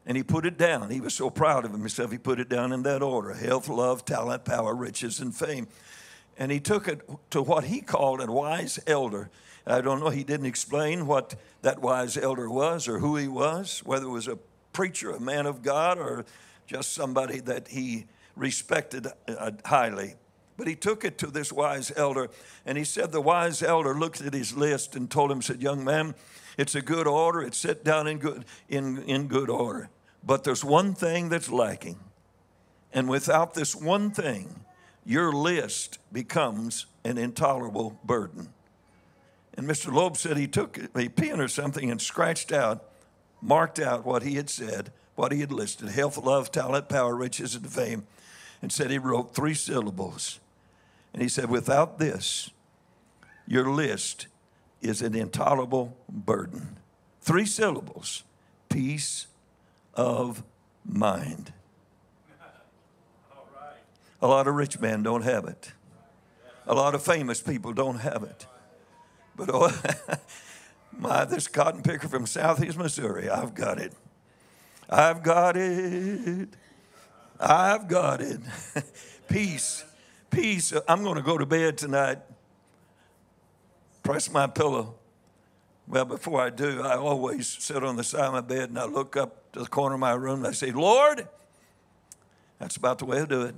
And 0.05 0.17
he 0.17 0.23
put 0.23 0.45
it 0.45 0.57
down. 0.57 0.89
He 0.89 0.99
was 0.99 1.13
so 1.13 1.29
proud 1.29 1.63
of 1.63 1.71
himself, 1.71 2.11
he 2.11 2.17
put 2.17 2.39
it 2.39 2.49
down 2.49 2.71
in 2.71 2.83
that 2.83 3.01
order 3.01 3.33
health, 3.33 3.69
love, 3.69 4.03
talent, 4.05 4.45
power, 4.45 4.73
riches, 4.73 5.19
and 5.19 5.35
fame. 5.35 5.67
And 6.37 6.51
he 6.51 6.59
took 6.59 6.87
it 6.87 7.07
to 7.31 7.41
what 7.41 7.65
he 7.65 7.81
called 7.81 8.21
a 8.21 8.31
wise 8.31 8.79
elder. 8.87 9.29
I 9.65 9.81
don't 9.81 9.99
know, 9.99 10.09
he 10.09 10.23
didn't 10.23 10.47
explain 10.47 11.05
what 11.05 11.35
that 11.61 11.81
wise 11.81 12.17
elder 12.17 12.49
was 12.49 12.87
or 12.87 12.97
who 12.97 13.15
he 13.15 13.27
was, 13.27 13.81
whether 13.85 14.05
it 14.05 14.09
was 14.09 14.27
a 14.27 14.39
preacher, 14.73 15.11
a 15.11 15.19
man 15.19 15.45
of 15.45 15.61
God, 15.61 15.99
or 15.99 16.25
just 16.65 16.93
somebody 16.93 17.39
that 17.41 17.67
he 17.67 18.05
respected 18.35 19.07
uh, 19.27 19.51
highly. 19.65 20.15
But 20.57 20.67
he 20.67 20.75
took 20.75 21.03
it 21.05 21.17
to 21.19 21.27
this 21.27 21.51
wise 21.51 21.91
elder, 21.95 22.29
and 22.65 22.77
he 22.77 22.83
said 22.83 23.11
the 23.11 23.21
wise 23.21 23.63
elder 23.63 23.93
looked 23.93 24.21
at 24.21 24.33
his 24.33 24.55
list 24.55 24.95
and 24.95 25.09
told 25.09 25.31
him, 25.31 25.41
said, 25.41 25.61
Young 25.61 25.83
man, 25.83 26.13
it's 26.57 26.75
a 26.75 26.81
good 26.81 27.07
order, 27.07 27.41
it's 27.41 27.57
set 27.57 27.83
down 27.83 28.07
in 28.07 28.19
good, 28.19 28.45
in, 28.69 29.01
in 29.03 29.27
good 29.27 29.49
order. 29.49 29.89
But 30.23 30.43
there's 30.43 30.63
one 30.63 30.93
thing 30.93 31.29
that's 31.29 31.49
lacking. 31.49 31.99
And 32.93 33.09
without 33.09 33.53
this 33.53 33.75
one 33.75 34.11
thing, 34.11 34.65
your 35.05 35.31
list 35.31 35.97
becomes 36.11 36.85
an 37.03 37.17
intolerable 37.17 37.99
burden. 38.03 38.49
And 39.55 39.67
Mr. 39.67 39.91
Loeb 39.91 40.17
said 40.17 40.37
he 40.37 40.47
took 40.47 40.77
a 40.95 41.09
pen 41.09 41.39
or 41.39 41.47
something 41.47 41.89
and 41.89 42.01
scratched 42.01 42.51
out, 42.51 42.85
marked 43.41 43.79
out 43.79 44.05
what 44.05 44.23
he 44.23 44.35
had 44.35 44.49
said, 44.49 44.91
what 45.15 45.31
he 45.31 45.39
had 45.39 45.51
listed 45.51 45.89
health, 45.89 46.17
love, 46.17 46.51
talent, 46.51 46.89
power, 46.89 47.15
riches, 47.15 47.55
and 47.55 47.71
fame, 47.71 48.05
and 48.61 48.71
said 48.71 48.91
he 48.91 48.97
wrote 48.97 49.33
three 49.33 49.53
syllables. 49.53 50.39
And 51.13 51.21
he 51.21 51.27
said, 51.27 51.49
without 51.49 51.99
this, 51.99 52.51
your 53.47 53.69
list 53.69 54.27
is 54.81 55.01
an 55.01 55.15
intolerable 55.15 55.97
burden. 56.09 56.77
Three 57.21 57.45
syllables 57.45 58.23
peace 58.69 59.27
of 59.93 60.43
mind. 60.85 61.51
A 64.21 64.27
lot 64.27 64.47
of 64.47 64.55
rich 64.55 64.79
men 64.79 65.03
don't 65.03 65.23
have 65.23 65.45
it. 65.45 65.73
A 66.67 66.73
lot 66.73 66.95
of 66.95 67.03
famous 67.03 67.41
people 67.41 67.73
don't 67.73 67.99
have 67.99 68.23
it. 68.23 68.45
But 69.35 69.49
oh, 69.51 69.81
my, 70.97 71.25
this 71.25 71.47
cotton 71.47 71.81
picker 71.81 72.07
from 72.07 72.27
Southeast 72.27 72.77
Missouri, 72.77 73.29
I've 73.29 73.55
got 73.55 73.79
it. 73.79 73.93
I've 74.89 75.23
got 75.23 75.57
it. 75.57 76.49
I've 77.41 77.87
got 77.87 78.21
it. 78.21 78.39
Peace. 79.27 79.83
Peace. 80.29 80.73
I'm 80.87 81.03
going 81.03 81.15
to 81.15 81.23
go 81.23 81.37
to 81.37 81.45
bed 81.45 81.77
tonight. 81.77 82.19
Press 84.03 84.31
my 84.31 84.47
pillow. 84.47 84.95
Well, 85.87 86.05
before 86.05 86.41
I 86.41 86.49
do, 86.49 86.81
I 86.83 86.95
always 86.95 87.47
sit 87.47 87.83
on 87.83 87.95
the 87.95 88.03
side 88.03 88.25
of 88.25 88.33
my 88.33 88.41
bed 88.41 88.69
and 88.69 88.79
I 88.79 88.85
look 88.85 89.17
up 89.17 89.51
to 89.53 89.59
the 89.59 89.65
corner 89.65 89.95
of 89.95 89.99
my 89.99 90.13
room 90.13 90.39
and 90.39 90.47
I 90.47 90.51
say, 90.51 90.71
Lord, 90.71 91.27
that's 92.59 92.77
about 92.77 92.99
the 92.99 93.05
way 93.05 93.21
I 93.21 93.25
do 93.25 93.41
it. 93.41 93.55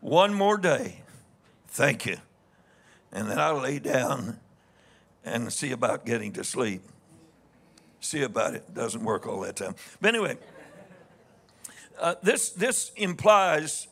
One 0.00 0.34
more 0.34 0.56
day. 0.56 1.02
Thank 1.68 2.06
you. 2.06 2.16
And 3.12 3.30
then 3.30 3.38
I 3.38 3.50
lay 3.52 3.78
down 3.78 4.40
and 5.24 5.52
see 5.52 5.70
about 5.70 6.04
getting 6.04 6.32
to 6.32 6.44
sleep. 6.44 6.82
See 8.00 8.22
about 8.22 8.54
it. 8.54 8.74
Doesn't 8.74 9.04
work 9.04 9.26
all 9.26 9.40
that 9.42 9.56
time. 9.56 9.76
But 10.00 10.08
anyway, 10.08 10.38
uh, 11.98 12.14
this, 12.22 12.50
this 12.50 12.92
implies 12.96 13.88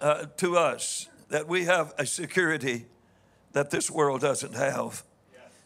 uh, 0.00 0.26
to 0.36 0.56
us 0.56 1.08
that 1.28 1.48
we 1.48 1.64
have 1.64 1.94
a 1.98 2.06
security 2.06 2.86
that 3.52 3.70
this 3.70 3.90
world 3.90 4.20
doesn't 4.20 4.54
have. 4.54 5.04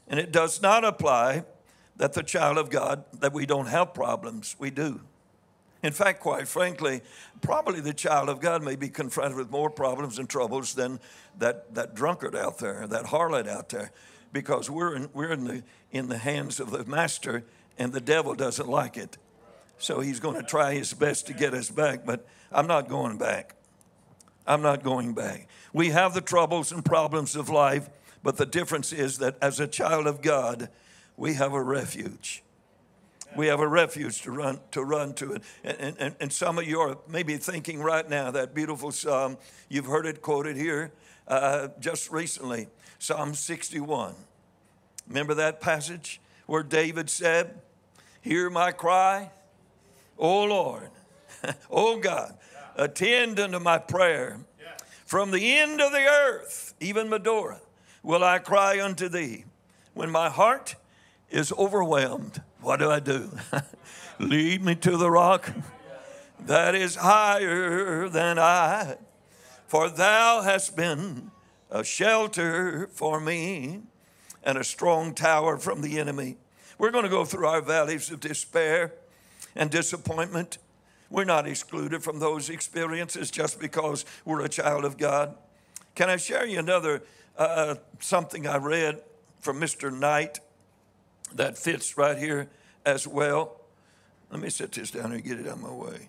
And 0.09 0.21
it 0.21 0.33
does 0.33 0.63
not 0.63 0.85
apply 0.85 1.45
that 1.97 2.13
the 2.13 2.23
child 2.23 2.59
of 2.59 2.71
God, 2.71 3.05
that 3.21 3.33
we 3.33 3.47
don't 3.47 3.67
have 3.67 3.95
problems. 3.95 4.55
We 4.59 4.71
do. 4.71 5.01
In 5.83 5.93
fact, 5.93 6.21
quite 6.21 6.49
frankly, 6.49 7.01
probably 7.41 7.81
the 7.81 7.95
child 7.95 8.29
of 8.29 8.41
God 8.41 8.63
may 8.63 8.77
be 8.77 8.89
confronted 8.89 9.37
with 9.37 9.51
more 9.51 9.71
problems 9.71 10.19
and 10.19 10.29
troubles 10.29 10.75
than 10.75 11.01
that, 11.39 11.75
that 11.75 11.95
drunkard 11.95 12.35
out 12.35 12.59
there, 12.59 12.87
that 12.87 13.07
harlot 13.07 13.49
out 13.49 13.69
there, 13.69 13.93
because 14.33 14.71
we're, 14.71 14.97
in, 14.97 15.09
we're 15.13 15.33
in, 15.33 15.45
the, 15.45 15.63
in 15.91 16.09
the 16.09 16.19
hands 16.19 16.61
of 16.61 16.71
the 16.71 16.85
master 16.85 17.45
and 17.79 17.93
the 17.93 18.01
devil 18.01 18.35
doesn't 18.35 18.69
like 18.69 18.97
it. 18.97 19.17
So 19.79 20.01
he's 20.01 20.21
going 20.21 20.37
to 20.37 20.43
try 20.43 20.75
his 20.75 20.93
best 20.95 21.27
to 21.27 21.35
get 21.35 21.55
us 21.55 21.71
back, 21.71 22.05
but 22.05 22.27
I'm 22.51 22.67
not 22.67 22.89
going 22.89 23.19
back. 23.19 23.55
I'm 24.47 24.63
not 24.63 24.83
going 24.83 25.15
back. 25.15 25.49
We 25.73 25.91
have 25.91 26.15
the 26.15 26.21
troubles 26.21 26.73
and 26.73 26.85
problems 26.85 27.37
of 27.37 27.49
life, 27.49 27.89
but 28.23 28.37
the 28.37 28.47
difference 28.47 28.93
is 28.93 29.19
that 29.19 29.37
as 29.43 29.61
a 29.61 29.67
child 29.67 30.07
of 30.07 30.23
God, 30.23 30.69
we 31.17 31.35
have 31.35 31.53
a 31.53 31.63
refuge. 31.63 32.43
We 33.37 33.49
have 33.49 33.61
a 33.61 33.69
refuge 33.69 34.23
to 34.23 34.31
run 34.31 34.61
to 34.71 34.83
run 34.83 35.13
to 35.15 35.35
it. 35.35 35.43
And, 35.63 35.97
and, 35.99 36.17
and 36.21 36.33
some 36.33 36.59
of 36.59 36.67
you 36.67 36.81
are 36.81 36.97
maybe 37.09 37.37
thinking 37.37 37.83
right 37.83 38.09
now 38.09 38.31
that 38.31 38.55
beautiful 38.55 38.93
psalm, 38.93 39.37
you've 39.69 39.87
heard 39.87 40.07
it 40.07 40.23
quoted 40.23 40.57
here 40.57 40.93
uh, 41.29 41.69
just 41.81 42.11
recently, 42.11 42.69
Psalm 42.99 43.35
61. 43.35 44.15
Remember 45.09 45.35
that 45.35 45.61
passage 45.61 46.21
where 46.47 46.63
David 46.63 47.11
said, 47.11 47.61
Hear 48.23 48.49
my 48.49 48.73
cry, 48.73 49.31
O 50.19 50.45
Lord, 50.45 50.91
O 51.45 51.55
oh, 51.71 51.99
God, 51.99 52.37
attend 52.77 53.39
unto 53.39 53.59
my 53.59 53.79
prayer. 53.79 54.41
From 55.05 55.31
the 55.31 55.57
end 55.57 55.81
of 55.81 55.93
the 55.93 56.05
earth, 56.05 56.75
even 56.81 57.09
Medora, 57.09 57.61
will 58.03 58.25
I 58.25 58.39
cry 58.39 58.81
unto 58.83 59.09
thee. 59.09 59.45
When 59.95 60.11
my 60.11 60.29
heart 60.29 60.75
is 61.31 61.53
overwhelmed, 61.53 62.43
what 62.61 62.79
do 62.79 62.91
I 62.91 63.01
do? 63.01 63.31
Lead 64.19 64.65
me 64.65 64.75
to 64.77 64.97
the 64.97 65.11
rock 65.11 65.53
that 66.41 66.75
is 66.75 66.97
higher 66.97 68.09
than 68.09 68.39
I, 68.39 68.97
for 69.67 69.89
thou 69.89 70.43
hast 70.43 70.77
been 70.77 71.31
a 71.71 71.85
shelter 71.85 72.89
for 72.93 73.21
me 73.21 73.83
and 74.43 74.59
a 74.59 74.65
strong 74.65 75.15
tower 75.15 75.59
from 75.59 75.83
the 75.83 75.99
enemy. 75.99 76.37
We're 76.79 76.91
going 76.91 77.05
to 77.05 77.11
go 77.11 77.25
through 77.25 77.47
our 77.47 77.63
valleys 77.63 78.11
of 78.11 78.21
despair 78.21 78.93
and 79.57 79.71
disappointment. 79.71 80.59
We're 81.11 81.25
not 81.25 81.47
excluded 81.47 82.03
from 82.03 82.19
those 82.19 82.51
experiences 82.51 83.31
just 83.31 83.61
because 83.61 84.05
we're 84.25 84.45
a 84.45 84.49
child 84.49 84.85
of 84.85 84.99
God. 84.99 85.37
Can 85.95 86.11
I 86.11 86.17
share 86.17 86.47
you 86.47 86.59
another 86.59 87.03
uh, 87.39 87.77
something 88.01 88.47
I 88.47 88.57
read 88.59 89.01
from 89.41 89.61
Mr. 89.61 89.97
Knight 89.97 90.41
that 91.35 91.57
fits 91.57 91.97
right 91.97 92.19
here 92.19 92.49
as 92.85 93.07
well? 93.07 93.61
Let 94.31 94.41
me 94.41 94.51
set 94.51 94.73
this 94.73 94.91
down 94.91 95.13
and 95.13 95.23
get 95.23 95.39
it 95.39 95.47
out 95.47 95.55
of 95.55 95.63
my 95.63 95.73
way. 95.73 96.09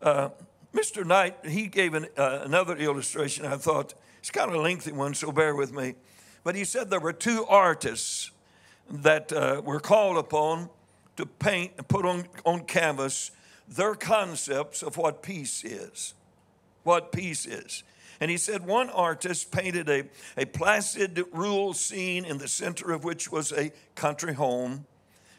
Uh, 0.00 0.28
Mr. 0.74 1.04
Knight, 1.04 1.36
he 1.46 1.66
gave 1.68 1.94
an, 1.94 2.06
uh, 2.16 2.40
another 2.42 2.76
illustration. 2.76 3.46
I 3.46 3.56
thought 3.56 3.94
it's 4.18 4.30
kind 4.30 4.48
of 4.48 4.56
a 4.56 4.60
lengthy 4.60 4.92
one, 4.92 5.14
so 5.14 5.30
bear 5.30 5.54
with 5.54 5.72
me. 5.72 5.94
But 6.44 6.56
he 6.56 6.64
said 6.64 6.90
there 6.90 7.00
were 7.00 7.12
two 7.12 7.44
artists 7.46 8.32
that 8.90 9.32
uh, 9.32 9.62
were 9.64 9.80
called 9.80 10.16
upon 10.16 10.70
to 11.16 11.26
paint 11.26 11.72
and 11.78 11.86
put 11.88 12.04
on, 12.04 12.26
on 12.44 12.64
canvas 12.64 13.30
their 13.68 13.94
concepts 13.94 14.82
of 14.82 14.96
what 14.96 15.22
peace 15.22 15.64
is. 15.64 16.14
What 16.82 17.12
peace 17.12 17.46
is. 17.46 17.82
And 18.20 18.30
he 18.30 18.36
said 18.36 18.66
one 18.66 18.90
artist 18.90 19.50
painted 19.50 19.88
a, 19.88 20.04
a 20.36 20.44
placid 20.44 21.24
rural 21.32 21.72
scene 21.74 22.24
in 22.24 22.38
the 22.38 22.48
center 22.48 22.92
of 22.92 23.04
which 23.04 23.32
was 23.32 23.52
a 23.52 23.72
country 23.94 24.34
home. 24.34 24.86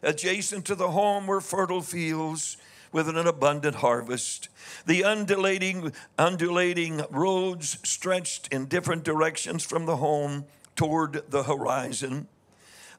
Adjacent 0.02 0.66
to 0.66 0.76
the 0.76 0.92
home 0.92 1.28
were 1.28 1.42
fertile 1.42 1.82
fields 1.82 2.58
with 2.92 3.08
an 3.08 3.18
abundant 3.18 3.76
harvest. 3.76 4.50
The 4.86 5.04
undulating, 5.04 5.94
undulating 6.18 7.02
roads 7.10 7.78
stretched 7.84 8.50
in 8.52 8.66
different 8.66 9.04
directions 9.04 9.64
from 9.64 9.86
the 9.86 9.98
home 9.98 10.46
toward 10.76 11.24
the 11.30 11.44
horizon. 11.44 12.28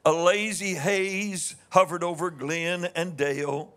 A 0.07 0.13
lazy 0.13 0.75
haze 0.75 1.57
hovered 1.71 2.05
over 2.05 2.31
glen 2.31 2.89
and 2.95 3.17
dale. 3.17 3.73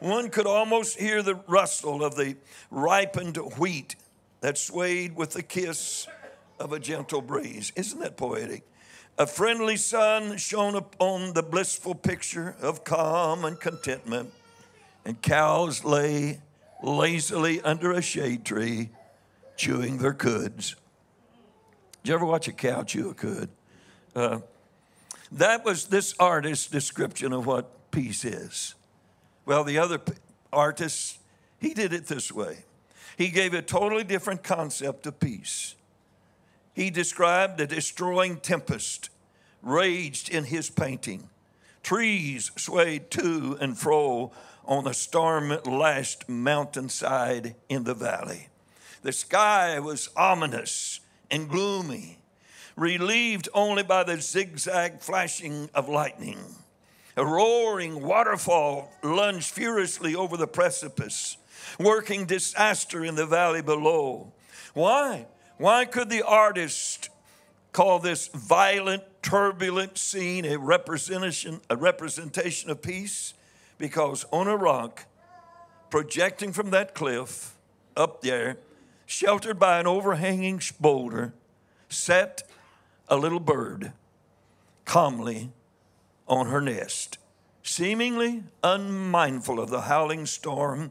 One 0.00 0.30
could 0.30 0.46
almost 0.46 0.98
hear 0.98 1.22
the 1.22 1.34
rustle 1.46 2.02
of 2.02 2.16
the 2.16 2.36
ripened 2.70 3.36
wheat 3.58 3.96
that 4.40 4.56
swayed 4.56 5.16
with 5.16 5.32
the 5.32 5.42
kiss 5.42 6.06
of 6.58 6.72
a 6.72 6.78
gentle 6.78 7.20
breeze. 7.20 7.72
Isn't 7.76 8.00
that 8.00 8.16
poetic? 8.16 8.64
A 9.18 9.26
friendly 9.26 9.76
sun 9.76 10.36
shone 10.36 10.74
upon 10.74 11.32
the 11.32 11.42
blissful 11.42 11.94
picture 11.94 12.54
of 12.60 12.84
calm 12.84 13.44
and 13.44 13.58
contentment, 13.58 14.32
and 15.04 15.20
cows 15.20 15.84
lay 15.84 16.40
lazily 16.82 17.60
under 17.62 17.92
a 17.92 18.02
shade 18.02 18.44
tree, 18.44 18.90
chewing 19.56 19.98
their 19.98 20.12
cuds. 20.12 20.76
Did 22.02 22.10
you 22.10 22.14
ever 22.14 22.26
watch 22.26 22.48
a 22.48 22.52
cow 22.52 22.82
chew 22.82 23.10
a 23.10 23.14
cud? 23.14 23.48
Uh, 24.14 24.38
that 25.32 25.64
was 25.64 25.86
this 25.86 26.14
artist's 26.18 26.68
description 26.68 27.32
of 27.32 27.46
what 27.46 27.90
peace 27.90 28.24
is. 28.24 28.74
Well, 29.44 29.64
the 29.64 29.78
other 29.78 30.00
artist, 30.52 31.18
he 31.58 31.74
did 31.74 31.92
it 31.92 32.06
this 32.06 32.32
way. 32.32 32.64
He 33.16 33.28
gave 33.28 33.54
a 33.54 33.62
totally 33.62 34.04
different 34.04 34.42
concept 34.42 35.06
of 35.06 35.18
peace. 35.20 35.74
He 36.74 36.90
described 36.90 37.60
a 37.60 37.66
destroying 37.66 38.36
tempest 38.36 39.08
raged 39.62 40.28
in 40.28 40.44
his 40.44 40.68
painting. 40.68 41.30
Trees 41.82 42.50
swayed 42.56 43.10
to 43.12 43.56
and 43.60 43.78
fro 43.78 44.32
on 44.64 44.84
the 44.84 44.92
storm 44.92 45.56
lashed 45.64 46.28
mountainside 46.28 47.54
in 47.68 47.84
the 47.84 47.94
valley. 47.94 48.48
The 49.02 49.12
sky 49.12 49.78
was 49.78 50.10
ominous 50.16 51.00
and 51.30 51.48
gloomy, 51.48 52.18
relieved 52.76 53.48
only 53.54 53.82
by 53.82 54.04
the 54.04 54.20
zigzag 54.20 55.00
flashing 55.00 55.70
of 55.74 55.88
lightning. 55.88 56.38
A 57.16 57.24
roaring 57.24 58.02
waterfall 58.02 58.92
lunged 59.02 59.50
furiously 59.50 60.14
over 60.14 60.36
the 60.36 60.46
precipice, 60.46 61.38
working 61.80 62.26
disaster 62.26 63.04
in 63.04 63.14
the 63.14 63.24
valley 63.24 63.62
below. 63.62 64.32
Why? 64.74 65.26
Why 65.56 65.86
could 65.86 66.10
the 66.10 66.22
artist 66.22 67.08
call 67.72 67.98
this 67.98 68.28
violent, 68.28 69.02
turbulent 69.22 69.96
scene 69.96 70.44
a 70.44 70.58
representation, 70.58 71.62
a 71.70 71.76
representation 71.76 72.68
of 72.68 72.82
peace? 72.82 73.32
Because 73.78 74.26
on 74.30 74.46
a 74.48 74.56
rock, 74.56 75.06
projecting 75.88 76.52
from 76.52 76.70
that 76.70 76.94
cliff 76.94 77.56
up 77.96 78.20
there, 78.20 78.58
sheltered 79.06 79.58
by 79.58 79.80
an 79.80 79.86
overhanging 79.86 80.60
boulder, 80.78 81.32
sat 81.88 82.42
a 83.08 83.16
little 83.16 83.40
bird 83.40 83.92
calmly 84.84 85.50
on 86.26 86.46
her 86.46 86.60
nest, 86.60 87.18
seemingly 87.62 88.42
unmindful 88.62 89.60
of 89.60 89.70
the 89.70 89.82
howling 89.82 90.26
storm 90.26 90.90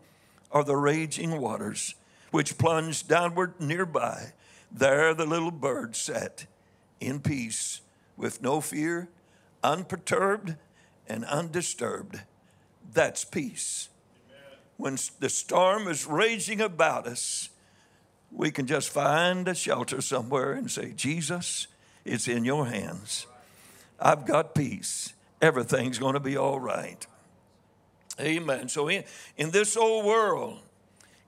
or 0.49 0.63
the 0.63 0.78
raging 0.78 1.39
waters 1.39 1.95
which 2.32 2.58
plunged 2.58 3.08
downward 3.08 3.54
nearby. 3.60 4.34
There 4.71 5.13
the 5.13 5.25
little 5.25 5.51
bird 5.51 5.95
sat 5.95 6.45
in 6.99 7.19
peace 7.21 7.82
with 8.17 8.41
no 8.41 8.62
fear, 8.62 9.10
unperturbed 9.63 10.56
and 11.08 11.23
undisturbed. 11.25 12.21
That's 12.93 13.23
peace. 13.23 13.89
When 14.78 14.97
the 15.19 15.30
storm 15.30 15.88
is 15.88 16.06
raging 16.06 16.60
about 16.60 17.08
us, 17.08 17.49
we 18.32 18.51
can 18.51 18.67
just 18.67 18.89
find 18.89 19.47
a 19.47 19.56
shelter 19.56 20.01
somewhere 20.01 20.54
and 20.54 20.69
say, 20.69 20.91
Jesus, 20.91 21.67
it's 22.06 22.28
in 22.28 22.46
your 22.46 22.68
hands. 22.68 23.26
I've 24.00 24.26
got 24.26 24.54
peace. 24.54 25.13
Everything's 25.41 26.00
going 26.00 26.13
to 26.13 26.20
be 26.20 26.38
all 26.38 26.60
right. 26.60 27.06
Amen. 28.20 28.70
So, 28.70 28.88
in, 28.88 29.04
in 29.36 29.52
this 29.52 29.76
old 29.76 30.06
world, 30.06 30.60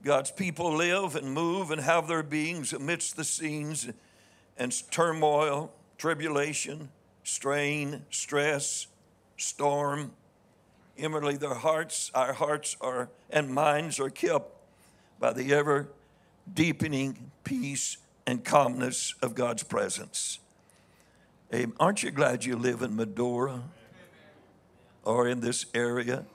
God's 0.04 0.32
people 0.32 0.74
live 0.74 1.16
and 1.16 1.34
move 1.34 1.72
and 1.72 1.82
have 1.82 2.08
their 2.08 2.24
beings 2.24 2.72
amidst 2.72 3.18
the 3.18 3.24
scenes 3.24 3.90
and 4.58 4.92
turmoil, 4.92 5.74
tribulation, 5.98 6.90
strain, 7.24 8.06
stress, 8.10 8.88
storm. 9.36 10.13
Inwardly, 10.96 11.38
their 11.38 11.56
hearts, 11.56 12.10
our 12.16 12.34
hearts 12.34 12.78
are 12.80 13.10
and 13.30 13.50
minds 13.50 14.00
are 14.00 14.10
kept 14.10 14.52
by 15.20 15.34
the 15.34 15.54
ever 15.54 15.90
deepening 16.54 17.32
peace 17.44 17.98
and 18.26 18.44
calmness 18.44 19.13
of 19.22 19.36
God's 19.36 19.63
presence. 19.63 20.40
Aren't 21.79 22.03
you 22.03 22.12
glad 22.12 22.43
you 22.43 22.57
live 22.57 22.81
in 22.81 22.95
Medora 22.95 23.63
or 25.03 25.27
in 25.27 25.39
this 25.39 25.65
area? 25.73 26.25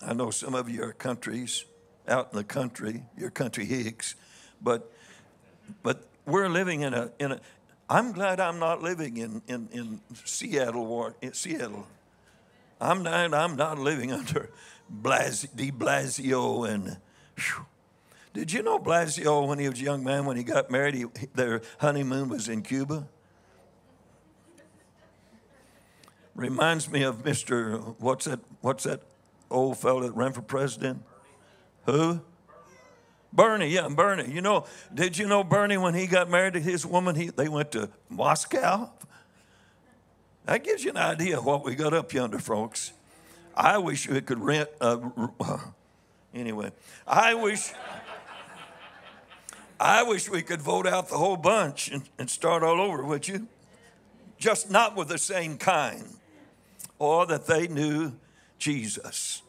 I 0.00 0.12
know 0.12 0.30
some 0.30 0.54
of 0.54 0.68
you 0.68 0.84
are 0.84 0.92
countries 0.92 1.64
out 2.06 2.28
in 2.32 2.38
the 2.38 2.44
country, 2.44 3.02
you're 3.16 3.30
country 3.30 3.64
hicks, 3.64 4.14
but 4.60 4.92
but 5.82 6.06
we're 6.26 6.48
living 6.48 6.82
in 6.82 6.94
a 6.94 7.10
in 7.18 7.32
a. 7.32 7.40
I'm 7.88 8.12
glad 8.12 8.38
I'm 8.38 8.58
not 8.58 8.82
living 8.82 9.16
in 9.16 9.42
in, 9.48 9.68
in 9.72 10.00
Seattle, 10.24 11.14
in 11.20 11.32
Seattle. 11.32 11.86
I'm 12.80 13.02
not, 13.02 13.34
I'm 13.34 13.56
not 13.56 13.78
living 13.78 14.12
under 14.18 14.50
Blas- 14.88 15.46
de 15.54 15.70
Blasio 15.70 16.68
and 16.68 16.98
whew. 17.36 17.66
did 18.32 18.52
you 18.52 18.62
know 18.62 18.78
Blasio 18.78 19.48
when 19.48 19.58
he 19.58 19.68
was 19.68 19.80
a 19.80 19.82
young 19.82 20.04
man 20.04 20.26
when 20.26 20.36
he 20.36 20.44
got 20.44 20.70
married 20.70 20.94
he, 20.94 21.06
their 21.34 21.62
honeymoon 21.78 22.28
was 22.28 22.48
in 22.48 22.62
Cuba 22.62 23.08
reminds 26.34 26.90
me 26.90 27.02
of 27.02 27.22
Mr. 27.22 27.94
what's 27.98 28.24
that 28.26 28.40
what's 28.60 28.84
that 28.84 29.02
old 29.50 29.78
fellow 29.78 30.00
that 30.00 30.12
ran 30.12 30.32
for 30.32 30.42
president 30.42 31.02
who 31.86 32.20
Bernie, 33.34 33.66
yeah, 33.66 33.88
Bernie. 33.88 34.32
You 34.32 34.40
know, 34.40 34.64
did 34.92 35.18
you 35.18 35.26
know 35.26 35.42
Bernie 35.42 35.76
when 35.76 35.92
he 35.92 36.06
got 36.06 36.30
married 36.30 36.54
to 36.54 36.60
his 36.60 36.86
woman, 36.86 37.16
he, 37.16 37.30
they 37.30 37.48
went 37.48 37.72
to 37.72 37.90
Moscow? 38.08 38.90
That 40.44 40.62
gives 40.62 40.84
you 40.84 40.90
an 40.90 40.98
idea 40.98 41.38
of 41.38 41.44
what 41.44 41.64
we 41.64 41.74
got 41.74 41.92
up 41.92 42.12
yonder, 42.12 42.38
folks. 42.38 42.92
I 43.56 43.78
wish 43.78 44.08
we 44.08 44.20
could 44.20 44.38
rent. 44.38 44.68
Uh, 44.80 45.08
anyway, 46.34 46.70
I 47.08 47.34
wish. 47.34 47.72
I 49.80 50.04
wish 50.04 50.30
we 50.30 50.42
could 50.42 50.62
vote 50.62 50.86
out 50.86 51.08
the 51.08 51.18
whole 51.18 51.36
bunch 51.36 51.90
and, 51.90 52.04
and 52.18 52.30
start 52.30 52.62
all 52.62 52.80
over, 52.80 53.04
would 53.04 53.26
you? 53.26 53.48
Just 54.38 54.70
not 54.70 54.94
with 54.94 55.08
the 55.08 55.18
same 55.18 55.58
kind. 55.58 56.04
Or 57.04 57.26
that 57.26 57.46
they 57.46 57.68
knew 57.68 58.14
Jesus. 58.58 59.42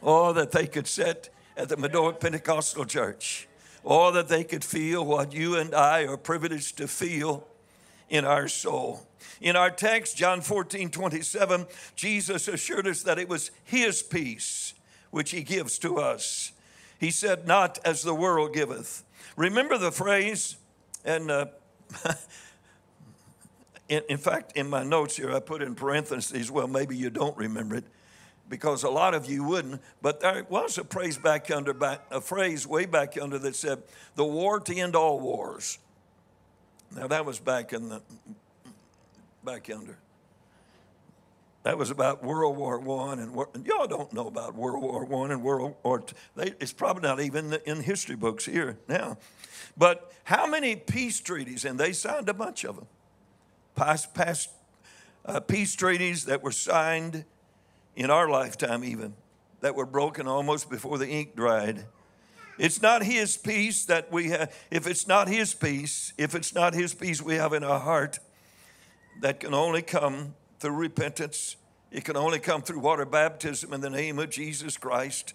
Or 0.00 0.32
that 0.32 0.50
they 0.50 0.66
could 0.66 0.86
sit 0.86 1.28
at 1.54 1.68
the 1.68 1.76
Medora 1.76 2.14
Pentecostal 2.14 2.86
Church. 2.86 3.46
Or 3.84 4.12
that 4.12 4.28
they 4.28 4.44
could 4.44 4.64
feel 4.64 5.04
what 5.04 5.34
you 5.34 5.56
and 5.56 5.74
I 5.74 6.06
are 6.06 6.16
privileged 6.16 6.78
to 6.78 6.88
feel 6.88 7.46
in 8.08 8.24
our 8.24 8.48
soul. 8.48 9.06
In 9.42 9.56
our 9.56 9.70
text, 9.70 10.16
John 10.16 10.40
14, 10.40 10.88
27, 10.88 11.66
Jesus 11.96 12.48
assured 12.48 12.86
us 12.86 13.02
that 13.02 13.18
it 13.18 13.28
was 13.28 13.50
His 13.64 14.02
peace 14.02 14.72
which 15.10 15.32
He 15.32 15.42
gives 15.42 15.78
to 15.80 15.98
us. 15.98 16.52
He 16.98 17.10
said, 17.10 17.46
Not 17.46 17.78
as 17.84 18.00
the 18.00 18.14
world 18.14 18.54
giveth. 18.54 19.04
Remember 19.36 19.76
the 19.76 19.92
phrase, 19.92 20.56
and 21.04 21.30
uh, 21.30 21.46
in, 23.90 24.02
in 24.08 24.18
fact, 24.18 24.52
in 24.56 24.70
my 24.70 24.84
notes 24.84 25.16
here, 25.16 25.34
I 25.34 25.40
put 25.40 25.60
in 25.60 25.74
parentheses, 25.74 26.50
well, 26.50 26.68
maybe 26.68 26.96
you 26.96 27.10
don't 27.10 27.36
remember 27.36 27.74
it 27.76 27.84
because 28.48 28.84
a 28.84 28.88
lot 28.88 29.14
of 29.14 29.28
you 29.28 29.42
wouldn't. 29.42 29.82
But 30.00 30.20
there 30.20 30.46
was 30.48 30.78
a 30.78 30.84
phrase 30.84 31.18
back 31.18 31.50
under, 31.50 31.74
a 32.10 32.20
phrase 32.20 32.66
way 32.66 32.86
back 32.86 33.18
under 33.20 33.38
that 33.40 33.56
said, 33.56 33.82
"The 34.14 34.24
war 34.24 34.60
to 34.60 34.76
end 34.76 34.94
all 34.94 35.20
wars." 35.20 35.78
Now 36.94 37.08
that 37.08 37.26
was 37.26 37.40
back 37.40 37.72
in 37.72 37.88
the 37.88 38.00
back 39.44 39.68
under. 39.70 39.98
That 41.64 41.76
was 41.76 41.90
about 41.90 42.24
World 42.24 42.56
War 42.56 42.78
One, 42.78 43.18
and, 43.18 43.36
and 43.54 43.66
y'all 43.66 43.86
don't 43.86 44.12
know 44.12 44.28
about 44.28 44.54
World 44.54 44.82
War 44.82 45.04
One 45.04 45.30
and 45.30 45.42
World 45.42 45.74
War. 45.82 46.00
Two. 46.00 46.14
They, 46.36 46.54
it's 46.60 46.72
probably 46.72 47.02
not 47.02 47.20
even 47.20 47.58
in 47.66 47.82
history 47.82 48.16
books 48.16 48.46
here 48.46 48.78
now. 48.88 49.18
But 49.76 50.12
how 50.24 50.46
many 50.46 50.76
peace 50.76 51.20
treaties? 51.20 51.64
And 51.64 51.78
they 51.78 51.92
signed 51.92 52.28
a 52.28 52.34
bunch 52.34 52.64
of 52.64 52.76
them. 52.76 52.86
Past, 53.74 54.50
uh, 55.24 55.40
peace 55.40 55.74
treaties 55.74 56.24
that 56.26 56.42
were 56.42 56.52
signed 56.52 57.24
in 57.96 58.10
our 58.10 58.28
lifetime, 58.28 58.84
even 58.84 59.14
that 59.60 59.74
were 59.74 59.86
broken 59.86 60.26
almost 60.26 60.70
before 60.70 60.98
the 60.98 61.08
ink 61.08 61.36
dried. 61.36 61.86
It's 62.58 62.82
not 62.82 63.02
His 63.02 63.36
peace 63.36 63.84
that 63.86 64.12
we 64.12 64.30
have. 64.30 64.54
If 64.70 64.86
it's 64.86 65.06
not 65.06 65.28
His 65.28 65.54
peace, 65.54 66.12
if 66.18 66.34
it's 66.34 66.54
not 66.54 66.74
His 66.74 66.94
peace 66.94 67.22
we 67.22 67.36
have 67.36 67.52
in 67.52 67.64
our 67.64 67.80
heart, 67.80 68.18
that 69.20 69.40
can 69.40 69.54
only 69.54 69.82
come 69.82 70.34
through 70.58 70.76
repentance. 70.76 71.56
It 71.90 72.04
can 72.04 72.16
only 72.16 72.38
come 72.38 72.62
through 72.62 72.80
water 72.80 73.04
baptism 73.04 73.72
in 73.72 73.80
the 73.80 73.90
name 73.90 74.18
of 74.18 74.30
Jesus 74.30 74.76
Christ. 74.76 75.34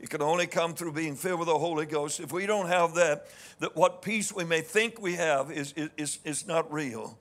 It 0.00 0.08
can 0.08 0.22
only 0.22 0.46
come 0.46 0.74
through 0.74 0.92
being 0.92 1.14
filled 1.14 1.40
with 1.40 1.48
the 1.48 1.58
Holy 1.58 1.84
Ghost. 1.84 2.20
If 2.20 2.32
we 2.32 2.46
don't 2.46 2.68
have 2.68 2.94
that, 2.94 3.26
that 3.58 3.76
what 3.76 4.00
peace 4.00 4.32
we 4.32 4.44
may 4.44 4.62
think 4.62 5.00
we 5.00 5.16
have 5.16 5.50
is, 5.50 5.74
is, 5.76 6.20
is 6.24 6.46
not 6.46 6.72
real. 6.72 7.18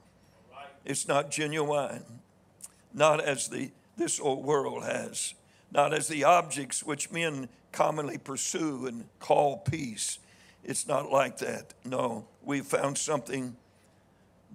It's 0.89 1.08
not 1.08 1.30
genuine. 1.30 2.04
Not 2.95 3.21
as 3.21 3.47
the 3.47 3.69
this 3.95 4.19
old 4.19 4.43
world 4.43 4.84
has. 4.86 5.36
Not 5.71 5.93
as 5.93 6.08
the 6.08 6.23
objects 6.23 6.84
which 6.84 7.12
men 7.12 7.47
commonly 7.71 8.17
pursue 8.17 8.88
and 8.88 9.06
call 9.19 9.58
peace. 9.58 10.17
It's 10.63 10.88
not 10.88 11.12
like 11.12 11.38
that. 11.38 11.75
No, 11.86 12.28
we 12.41 12.62
found 12.62 12.97
something 12.97 13.56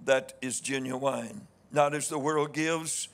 that 0.03 0.33
is 0.41 0.59
genuine. 0.59 1.47
Not 1.71 1.93
as 1.93 2.09
the 2.09 2.19
world 2.19 2.53
gives, 2.53 3.07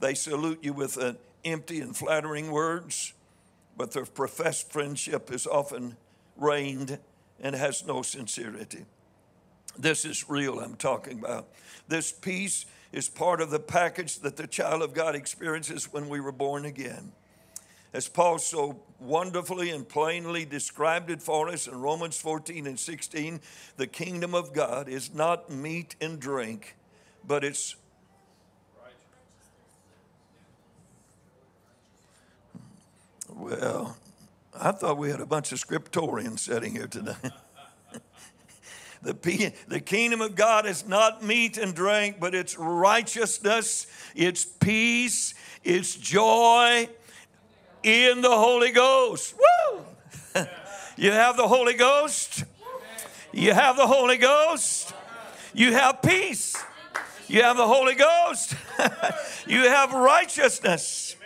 they 0.00 0.14
salute 0.14 0.60
you 0.62 0.72
with 0.72 0.96
uh, 0.96 1.12
empty 1.44 1.80
and 1.80 1.94
flattering 1.94 2.50
words, 2.50 3.12
but 3.76 3.92
their 3.92 4.06
professed 4.06 4.72
friendship 4.72 5.30
is 5.30 5.46
often 5.46 5.96
reigned 6.38 6.98
and 7.38 7.54
has 7.54 7.84
no 7.84 8.00
sincerity. 8.00 8.86
This 9.78 10.04
is 10.04 10.28
real, 10.28 10.60
I'm 10.60 10.76
talking 10.76 11.18
about. 11.18 11.48
This 11.88 12.12
peace 12.12 12.66
is 12.92 13.08
part 13.08 13.40
of 13.40 13.50
the 13.50 13.58
package 13.58 14.18
that 14.20 14.36
the 14.36 14.46
child 14.46 14.82
of 14.82 14.94
God 14.94 15.14
experiences 15.14 15.92
when 15.92 16.08
we 16.08 16.20
were 16.20 16.32
born 16.32 16.64
again. 16.64 17.12
As 17.94 18.08
Paul 18.08 18.38
so 18.38 18.80
wonderfully 19.00 19.70
and 19.70 19.86
plainly 19.86 20.44
described 20.44 21.10
it 21.10 21.22
for 21.22 21.48
us 21.48 21.66
in 21.66 21.78
Romans 21.78 22.16
14 22.18 22.66
and 22.66 22.78
16, 22.78 23.40
the 23.76 23.86
kingdom 23.86 24.34
of 24.34 24.54
God 24.54 24.88
is 24.88 25.14
not 25.14 25.50
meat 25.50 25.96
and 26.00 26.18
drink, 26.18 26.76
but 27.26 27.44
it's 27.44 27.76
Well, 33.34 33.96
I 34.54 34.72
thought 34.72 34.98
we 34.98 35.10
had 35.10 35.20
a 35.20 35.26
bunch 35.26 35.52
of 35.52 35.58
scriptorians 35.58 36.40
sitting 36.40 36.72
here 36.72 36.86
today. 36.86 37.16
the, 39.02 39.52
the 39.68 39.80
kingdom 39.80 40.20
of 40.20 40.34
God 40.34 40.66
is 40.66 40.86
not 40.86 41.22
meat 41.22 41.58
and 41.58 41.74
drink, 41.74 42.16
but 42.20 42.34
it's 42.34 42.56
righteousness, 42.56 43.86
it's 44.14 44.44
peace, 44.44 45.34
it's 45.64 45.94
joy 45.94 46.88
in 47.82 48.20
the 48.20 48.30
Holy 48.30 48.70
Ghost. 48.70 49.34
Woo! 49.36 49.84
you 50.96 51.10
have 51.10 51.36
the 51.36 51.48
Holy 51.48 51.74
Ghost. 51.74 52.44
You 53.32 53.52
have 53.54 53.76
the 53.76 53.86
Holy 53.86 54.18
Ghost. 54.18 54.92
You 55.54 55.72
have 55.72 56.02
peace. 56.02 56.56
You 57.28 57.42
have 57.42 57.56
the 57.56 57.66
Holy 57.66 57.94
Ghost. 57.94 58.54
you 59.46 59.68
have 59.68 59.92
righteousness. 59.92 61.16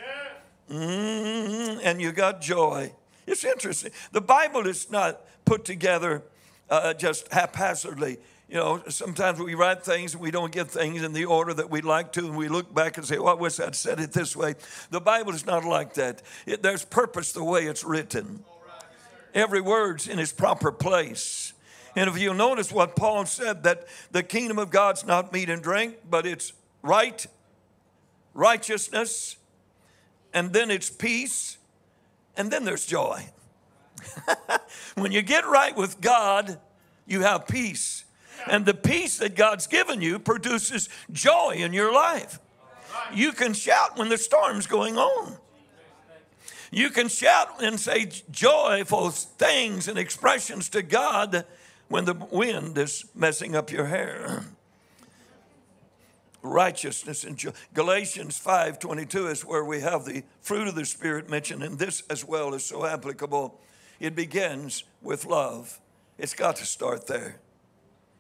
Mhm, 0.71 1.81
and 1.83 2.01
you 2.01 2.13
got 2.13 2.41
joy. 2.41 2.93
It's 3.27 3.45
interesting. 3.45 3.93
The 4.13 4.21
Bible 4.21 4.67
is 4.67 4.91
not 4.91 5.21
put 5.45 5.65
together 5.65 6.23
uh, 6.71 6.95
just 6.95 7.33
haphazardly. 7.33 8.19
You 8.49 8.57
know, 8.57 8.83
sometimes 8.89 9.41
we 9.41 9.55
write 9.55 9.83
things 9.83 10.15
and 10.15 10.23
we 10.23 10.31
don't 10.31 10.53
get 10.53 10.71
things 10.71 11.03
in 11.03 11.13
the 11.13 11.25
order 11.25 11.53
that 11.55 11.69
we'd 11.69 11.85
like 11.85 12.13
to, 12.13 12.21
and 12.21 12.37
we 12.37 12.49
look 12.49 12.73
back 12.73 12.97
and 12.97 13.05
say, 13.05 13.19
well, 13.19 13.37
I 13.37 13.41
wish 13.41 13.59
I'd 13.59 13.75
said 13.75 13.99
it 13.99 14.13
this 14.13 14.37
way. 14.37 14.55
The 14.91 15.01
Bible 15.01 15.35
is 15.35 15.45
not 15.45 15.65
like 15.65 15.95
that. 15.95 16.23
It, 16.47 16.63
there's 16.63 16.85
purpose 16.85 17.33
the 17.33 17.43
way 17.43 17.67
it's 17.67 17.83
written. 17.83 18.45
Every 19.35 19.61
word's 19.61 20.07
in 20.07 20.19
its 20.19 20.33
proper 20.33 20.71
place. 20.71 21.53
And 21.97 22.09
if 22.09 22.19
you 22.19 22.35
notice 22.35 22.71
what 22.71 22.95
Paul 22.95 23.27
said, 23.27 23.65
that 23.65 23.89
the 24.13 24.23
kingdom 24.23 24.59
of 24.59 24.71
God's 24.71 25.05
not 25.05 25.33
meat 25.33 25.51
and 25.51 25.63
drink, 25.63 25.97
but 26.09 26.25
it's 26.25 26.53
right, 26.83 27.27
righteousness, 28.33 29.37
and 30.33 30.53
then 30.53 30.71
it's 30.71 30.91
peace, 30.91 31.59
and 32.37 32.51
then 32.51 32.65
there's 32.65 32.87
joy. 32.87 33.25
When 34.95 35.13
you 35.13 35.23
get 35.23 35.47
right 35.47 35.77
with 35.77 36.01
God, 36.01 36.59
you 37.07 37.23
have 37.23 37.47
peace. 37.47 38.05
And 38.49 38.67
the 38.67 38.75
peace 38.75 39.19
that 39.19 39.35
God's 39.35 39.67
given 39.67 40.01
you 40.01 40.19
produces 40.19 40.89
joy 41.11 41.57
in 41.59 41.73
your 41.73 41.93
life. 41.93 42.39
You 43.13 43.33
can 43.33 43.53
shout 43.53 43.99
when 43.99 44.09
the 44.09 44.19
storm's 44.19 44.67
going 44.67 44.97
on. 44.97 45.37
You 46.71 46.91
can 46.91 47.09
shout 47.09 47.63
and 47.63 47.79
say 47.79 48.11
joyful 48.31 49.11
things 49.11 49.89
and 49.89 49.99
expressions 49.99 50.69
to 50.71 50.83
God 50.83 51.47
when 51.89 52.05
the 52.05 52.15
wind 52.15 52.77
is 52.77 53.05
messing 53.15 53.55
up 53.55 53.71
your 53.71 53.87
hair. 53.87 54.45
Righteousness 56.43 57.25
and 57.25 57.37
joy. 57.37 57.53
Galatians 57.75 58.39
5:22 58.39 59.29
is 59.29 59.45
where 59.45 59.65
we 59.65 59.81
have 59.81 60.05
the 60.05 60.23
fruit 60.41 60.69
of 60.69 60.75
the 60.75 60.85
spirit 60.85 61.29
mentioned 61.29 61.63
and 61.63 61.79
this 61.79 62.03
as 62.11 62.25
well 62.25 62.55
is 62.55 62.65
so 62.65 62.85
applicable. 62.85 63.61
It 64.01 64.15
begins 64.15 64.85
with 65.03 65.25
love. 65.25 65.81
It's 66.19 66.35
got 66.35 66.57
to 66.57 66.67
start 66.67 67.07
there. 67.07 67.41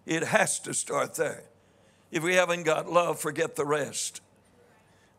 It 0.05 0.23
has 0.23 0.59
to 0.61 0.75
start 0.75 1.15
there. 1.15 1.45
If 2.11 2.23
we 2.23 2.35
haven't 2.35 2.63
got 2.63 2.91
love, 2.91 3.19
forget 3.19 3.57
the 3.57 3.67
rest. 3.67 4.21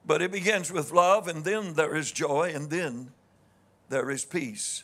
But 0.06 0.22
it 0.22 0.32
begins 0.32 0.72
with 0.72 0.92
love, 0.92 1.28
and 1.28 1.44
then 1.44 1.74
there 1.74 1.96
is 1.96 2.12
joy, 2.12 2.52
and 2.56 2.70
then 2.70 3.12
there 3.90 4.10
is 4.10 4.24
peace. 4.24 4.84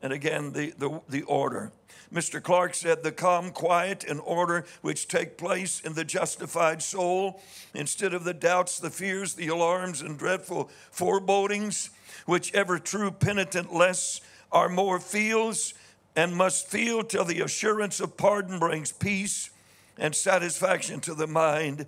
And 0.00 0.12
again, 0.12 0.52
the, 0.52 0.72
the, 0.78 1.00
the 1.08 1.22
order. 1.22 1.72
Mr. 2.12 2.42
Clarke 2.42 2.74
said, 2.74 3.02
the 3.02 3.12
calm, 3.12 3.50
quiet, 3.50 4.04
and 4.04 4.20
order 4.20 4.64
which 4.80 5.08
take 5.08 5.38
place 5.38 5.80
in 5.80 5.94
the 5.94 6.04
justified 6.04 6.82
soul, 6.82 7.40
instead 7.74 8.12
of 8.12 8.24
the 8.24 8.34
doubts, 8.34 8.78
the 8.78 8.90
fears, 8.90 9.34
the 9.34 9.48
alarms, 9.48 10.00
and 10.00 10.18
dreadful 10.18 10.70
forebodings, 10.90 11.90
which 12.26 12.52
ever 12.54 12.78
true 12.78 13.10
penitent 13.10 13.72
less 13.72 14.20
or 14.52 14.68
more 14.68 15.00
feels 15.00 15.74
and 16.14 16.36
must 16.36 16.68
feel 16.68 17.02
till 17.02 17.24
the 17.24 17.40
assurance 17.40 18.00
of 18.00 18.16
pardon 18.16 18.58
brings 18.58 18.92
peace 18.92 19.50
and 19.98 20.14
satisfaction 20.14 21.00
to 21.00 21.14
the 21.14 21.26
mind. 21.26 21.86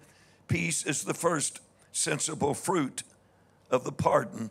Peace 0.48 0.84
is 0.84 1.04
the 1.04 1.14
first 1.14 1.60
sensible 1.92 2.54
fruit 2.54 3.02
of 3.70 3.84
the 3.84 3.92
pardon 3.92 4.50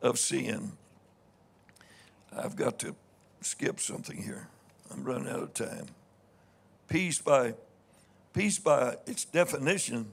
of 0.00 0.18
sin. 0.18 0.72
I've 2.36 2.56
got 2.56 2.78
to 2.80 2.94
skip 3.40 3.80
something 3.80 4.22
here. 4.22 4.48
I'm 4.90 5.04
running 5.04 5.28
out 5.28 5.42
of 5.42 5.54
time. 5.54 5.86
Peace 6.88 7.20
by 7.20 7.54
peace 8.32 8.58
by 8.58 8.96
its 9.06 9.24
definition, 9.24 10.06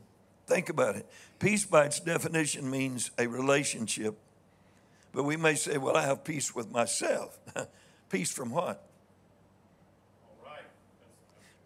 think 0.47 0.69
about 0.69 0.95
it. 0.95 1.05
Peace 1.39 1.65
by 1.65 1.85
its 1.85 1.99
definition 1.99 2.69
means 2.69 3.11
a 3.17 3.27
relationship. 3.27 4.17
But 5.11 5.23
we 5.23 5.37
may 5.37 5.55
say, 5.55 5.77
well, 5.77 5.95
I 5.95 6.03
have 6.03 6.23
peace 6.23 6.53
with 6.53 6.71
myself. 6.71 7.39
peace 8.09 8.31
from 8.31 8.51
what? 8.51 8.83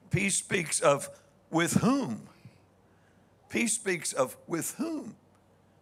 Peace 0.10 0.36
speaks 0.36 0.82
of 0.82 1.10
with 1.50 1.74
whom. 1.76 2.28
Peace 3.50 3.74
speaks 3.74 4.14
of 4.14 4.38
with 4.48 4.76
whom. 4.76 5.16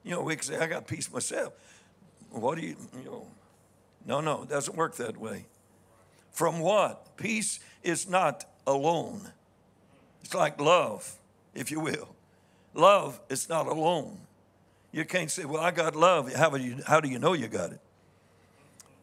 You 0.03 0.11
know, 0.11 0.21
we 0.21 0.35
can 0.35 0.43
say, 0.43 0.57
I 0.57 0.67
got 0.67 0.87
peace 0.87 1.11
myself. 1.11 1.53
What 2.31 2.57
do 2.57 2.65
you, 2.65 2.75
you 2.97 3.05
know? 3.05 3.27
No, 4.05 4.21
no, 4.21 4.43
it 4.43 4.49
doesn't 4.49 4.75
work 4.77 4.95
that 4.95 5.17
way. 5.17 5.45
From 6.31 6.59
what? 6.59 7.17
Peace 7.17 7.59
is 7.83 8.07
not 8.07 8.45
alone. 8.65 9.31
It's 10.23 10.33
like 10.33 10.61
love, 10.61 11.15
if 11.53 11.71
you 11.71 11.79
will. 11.79 12.15
Love 12.73 13.19
is 13.29 13.49
not 13.49 13.67
alone. 13.67 14.19
You 14.91 15.05
can't 15.05 15.29
say, 15.29 15.45
Well, 15.45 15.61
I 15.61 15.71
got 15.71 15.95
love. 15.95 16.33
How 16.33 16.49
do 16.49 16.57
you, 16.57 16.77
how 16.85 16.99
do 16.99 17.09
you 17.09 17.19
know 17.19 17.33
you 17.33 17.47
got 17.47 17.71
it? 17.71 17.79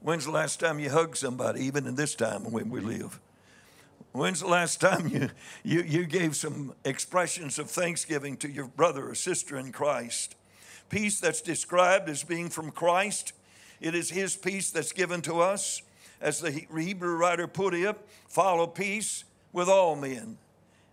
When's 0.01 0.25
the 0.25 0.31
last 0.31 0.61
time 0.61 0.79
you 0.79 0.91
hugged 0.91 1.17
somebody, 1.17 1.65
even 1.65 1.87
in 1.87 1.95
this 1.95 2.15
time 2.15 2.51
when 2.51 2.71
we 2.71 2.81
live? 2.81 3.21
When's 4.13 4.41
the 4.41 4.47
last 4.47 4.81
time 4.81 5.09
you, 5.09 5.31
you, 5.63 5.83
you 5.83 6.07
gave 6.07 6.37
some 6.37 6.75
expressions 6.85 7.59
of 7.59 7.71
thanksgiving 7.71 8.37
to 8.39 8.49
your 8.49 8.67
brother 8.67 9.11
or 9.11 9.15
sister 9.15 9.59
in 9.59 9.73
Christ? 9.73 10.37
Peace 10.89 11.21
that's 11.21 11.41
described 11.41 12.09
as 12.09 12.23
being 12.23 12.49
from 12.49 12.71
Christ, 12.71 13.33
it 13.81 13.95
is 13.95 14.11
His 14.11 14.37
peace 14.37 14.71
that's 14.71 14.93
given 14.93 15.23
to 15.23 15.41
us. 15.41 15.83
As 16.21 16.41
the 16.41 16.51
Hebrew 16.51 17.17
writer 17.17 17.47
put 17.47 17.75
it, 17.75 17.97
follow 18.27 18.67
peace 18.67 19.25
with 19.53 19.69
all 19.69 19.97
men 19.97 20.39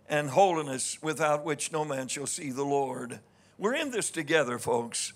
and 0.08 0.30
holiness 0.30 0.98
without 1.02 1.44
which 1.44 1.72
no 1.72 1.84
man 1.84 2.08
shall 2.08 2.26
see 2.26 2.50
the 2.50 2.64
Lord. 2.64 3.20
We're 3.58 3.74
in 3.74 3.90
this 3.90 4.10
together, 4.10 4.58
folks. 4.58 5.12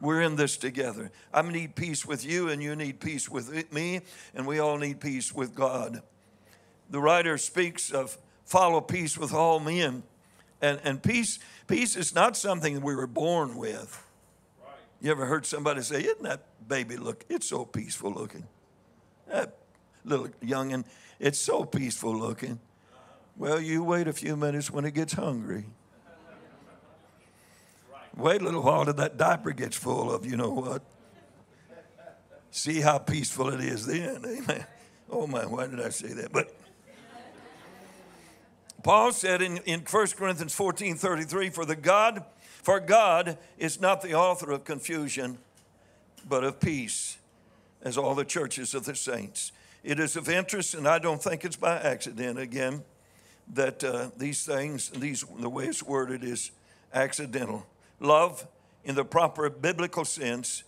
We're 0.00 0.22
in 0.22 0.36
this 0.36 0.56
together. 0.56 1.10
I 1.32 1.42
need 1.42 1.74
peace 1.74 2.06
with 2.06 2.24
you, 2.24 2.48
and 2.48 2.62
you 2.62 2.74
need 2.74 3.00
peace 3.00 3.28
with 3.28 3.72
me, 3.72 4.00
and 4.34 4.46
we 4.46 4.58
all 4.58 4.78
need 4.78 5.00
peace 5.00 5.34
with 5.34 5.54
God. 5.54 6.02
The 6.88 7.00
writer 7.00 7.36
speaks 7.38 7.90
of 7.90 8.16
follow 8.44 8.80
peace 8.80 9.18
with 9.18 9.32
all 9.32 9.60
men. 9.60 10.02
And, 10.62 10.80
and 10.84 11.02
peace, 11.02 11.38
peace 11.66 11.96
is 11.96 12.14
not 12.14 12.36
something 12.36 12.80
we 12.80 12.94
were 12.94 13.06
born 13.06 13.56
with. 13.56 14.02
You 15.00 15.10
ever 15.10 15.26
heard 15.26 15.46
somebody 15.46 15.82
say, 15.82 16.00
Isn't 16.02 16.22
that 16.22 16.44
baby 16.66 16.96
look? 16.96 17.24
It's 17.28 17.46
so 17.46 17.64
peaceful 17.64 18.12
looking. 18.12 18.46
That 19.28 19.56
little 20.04 20.28
youngin', 20.42 20.84
it's 21.18 21.38
so 21.38 21.64
peaceful 21.64 22.14
looking. 22.16 22.58
Well, 23.36 23.60
you 23.60 23.84
wait 23.84 24.08
a 24.08 24.12
few 24.12 24.36
minutes 24.36 24.70
when 24.70 24.84
it 24.84 24.92
gets 24.92 25.14
hungry. 25.14 25.66
Wait 28.16 28.40
a 28.40 28.44
little 28.44 28.62
while 28.62 28.84
till 28.84 28.94
that 28.94 29.16
diaper 29.16 29.52
gets 29.52 29.76
full 29.76 30.12
of 30.12 30.26
you 30.26 30.36
know 30.36 30.50
what. 30.50 30.82
See 32.50 32.80
how 32.80 32.98
peaceful 32.98 33.48
it 33.50 33.60
is 33.60 33.86
then. 33.86 34.24
Amen. 34.26 34.66
Oh 35.08 35.26
my, 35.26 35.46
why 35.46 35.66
did 35.66 35.80
I 35.80 35.90
say 35.90 36.12
that? 36.14 36.32
But 36.32 36.54
Paul 38.82 39.12
said 39.12 39.42
in, 39.42 39.58
in 39.58 39.80
1 39.80 40.06
Corinthians 40.16 40.54
14 40.54 40.96
33, 40.96 41.50
for 41.50 41.64
the 41.64 41.76
God, 41.76 42.24
for 42.62 42.80
God 42.80 43.38
is 43.58 43.80
not 43.80 44.00
the 44.00 44.14
author 44.14 44.50
of 44.52 44.64
confusion, 44.64 45.38
but 46.28 46.44
of 46.44 46.60
peace, 46.60 47.18
as 47.82 47.98
all 47.98 48.14
the 48.14 48.24
churches 48.24 48.74
of 48.74 48.84
the 48.84 48.94
saints. 48.94 49.52
It 49.82 49.98
is 49.98 50.16
of 50.16 50.28
interest, 50.28 50.74
and 50.74 50.86
I 50.86 50.98
don't 50.98 51.22
think 51.22 51.44
it's 51.44 51.56
by 51.56 51.78
accident 51.78 52.38
again, 52.38 52.82
that 53.54 53.82
uh, 53.82 54.10
these 54.16 54.44
things, 54.44 54.90
these 54.90 55.24
the 55.38 55.48
way 55.48 55.66
it's 55.66 55.82
worded 55.82 56.22
is 56.22 56.50
accidental. 56.92 57.66
Love, 58.00 58.46
in 58.82 58.94
the 58.94 59.04
proper 59.04 59.48
biblical 59.50 60.04
sense, 60.04 60.64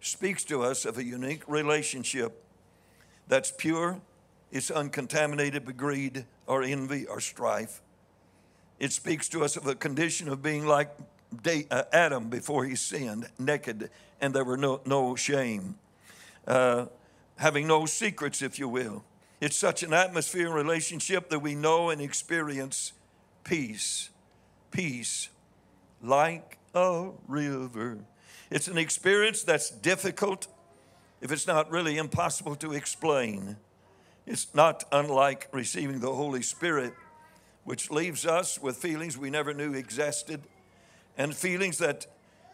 speaks 0.00 0.44
to 0.44 0.62
us 0.62 0.84
of 0.84 0.96
a 0.96 1.04
unique 1.04 1.42
relationship 1.48 2.44
that's 3.26 3.50
pure, 3.50 4.00
it's 4.50 4.70
uncontaminated 4.70 5.66
by 5.66 5.72
greed 5.72 6.24
or 6.46 6.62
envy 6.62 7.04
or 7.06 7.20
strife. 7.20 7.82
It 8.78 8.92
speaks 8.92 9.28
to 9.30 9.44
us 9.44 9.56
of 9.56 9.66
a 9.66 9.74
condition 9.74 10.28
of 10.28 10.42
being 10.42 10.66
like 10.66 10.90
uh, 11.44 11.82
Adam 11.92 12.28
before 12.28 12.64
he 12.64 12.76
sinned, 12.76 13.28
naked, 13.38 13.90
and 14.20 14.32
there 14.32 14.44
were 14.44 14.56
no, 14.56 14.80
no 14.86 15.16
shame, 15.16 15.74
uh, 16.46 16.86
having 17.36 17.66
no 17.66 17.86
secrets, 17.86 18.40
if 18.40 18.58
you 18.58 18.68
will. 18.68 19.04
It's 19.40 19.56
such 19.56 19.82
an 19.82 19.92
atmosphere 19.92 20.46
and 20.46 20.54
relationship 20.54 21.28
that 21.30 21.40
we 21.40 21.54
know 21.54 21.90
and 21.90 22.00
experience 22.00 22.92
peace. 23.44 24.10
Peace, 24.70 25.28
like 26.02 26.57
a 26.74 27.10
river. 27.26 27.98
It's 28.50 28.68
an 28.68 28.78
experience 28.78 29.42
that's 29.42 29.70
difficult, 29.70 30.46
if 31.20 31.32
it's 31.32 31.46
not 31.46 31.70
really 31.70 31.98
impossible 31.98 32.56
to 32.56 32.72
explain. 32.72 33.56
It's 34.26 34.54
not 34.54 34.84
unlike 34.92 35.48
receiving 35.52 36.00
the 36.00 36.14
Holy 36.14 36.42
Spirit, 36.42 36.94
which 37.64 37.90
leaves 37.90 38.26
us 38.26 38.58
with 38.60 38.76
feelings 38.76 39.16
we 39.16 39.30
never 39.30 39.52
knew 39.54 39.74
existed 39.74 40.42
and 41.16 41.34
feelings 41.34 41.78
that 41.78 42.06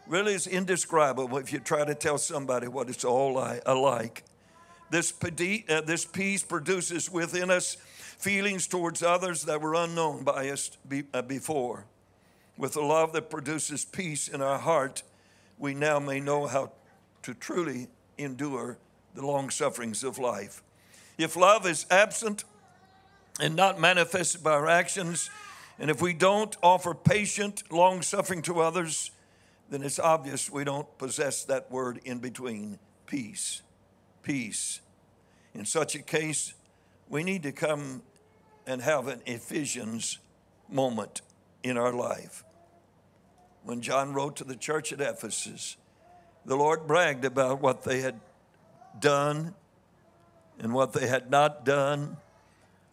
really 0.07 0.33
is 0.33 0.47
indescribable 0.47 1.37
if 1.37 1.53
you 1.53 1.59
try 1.59 1.85
to 1.85 1.95
tell 1.95 2.17
somebody 2.17 2.67
what 2.67 2.89
it's 2.89 3.05
all 3.05 3.33
like. 3.33 4.23
This, 4.89 5.13
uh, 5.21 5.81
this 5.81 6.05
peace 6.05 6.43
produces 6.43 7.11
within 7.11 7.49
us 7.49 7.75
feelings 8.17 8.67
towards 8.67 9.03
others 9.03 9.43
that 9.43 9.61
were 9.61 9.75
unknown 9.75 10.23
by 10.23 10.49
us 10.49 10.71
uh, 11.13 11.21
before. 11.21 11.85
With 12.57 12.73
the 12.73 12.81
love 12.81 13.11
that 13.13 13.29
produces 13.29 13.83
peace 13.83 14.27
in 14.27 14.41
our 14.41 14.57
heart, 14.57 15.03
we 15.57 15.73
now 15.73 15.99
may 15.99 16.19
know 16.19 16.47
how 16.47 16.71
to 17.23 17.33
truly 17.33 17.87
endure 18.17 18.77
the 19.13 19.25
long 19.25 19.49
sufferings 19.49 20.03
of 20.03 20.17
life. 20.17 20.63
If 21.17 21.35
love 21.35 21.65
is 21.65 21.85
absent 21.91 22.45
and 23.41 23.55
not 23.55 23.79
manifested 23.79 24.43
by 24.43 24.51
our 24.51 24.67
actions, 24.67 25.29
and 25.77 25.89
if 25.89 26.01
we 26.01 26.13
don't 26.13 26.55
offer 26.63 26.93
patient, 26.93 27.63
long 27.71 28.01
suffering 28.01 28.41
to 28.43 28.61
others, 28.61 29.11
then 29.69 29.83
it's 29.83 29.99
obvious 29.99 30.49
we 30.49 30.63
don't 30.63 30.97
possess 30.97 31.43
that 31.45 31.69
word 31.69 31.99
in 32.05 32.19
between 32.19 32.79
peace. 33.05 33.61
Peace. 34.23 34.79
In 35.53 35.65
such 35.65 35.95
a 35.95 36.01
case, 36.01 36.53
we 37.09 37.23
need 37.23 37.43
to 37.43 37.51
come 37.51 38.01
and 38.65 38.81
have 38.81 39.07
an 39.07 39.21
Ephesians 39.25 40.19
moment 40.69 41.21
in 41.63 41.77
our 41.77 41.91
life. 41.91 42.44
When 43.65 43.81
John 43.81 44.13
wrote 44.13 44.35
to 44.37 44.43
the 44.43 44.55
church 44.55 44.93
at 44.93 45.01
Ephesus, 45.01 45.75
the 46.45 46.55
Lord 46.55 46.85
bragged 46.85 47.25
about 47.25 47.61
what 47.61 47.81
they 47.81 48.01
had 48.01 48.19
done 48.99 49.55
and 50.59 50.71
what 50.71 50.93
they 50.93 51.07
had 51.07 51.31
not 51.31 51.65
done. 51.65 52.17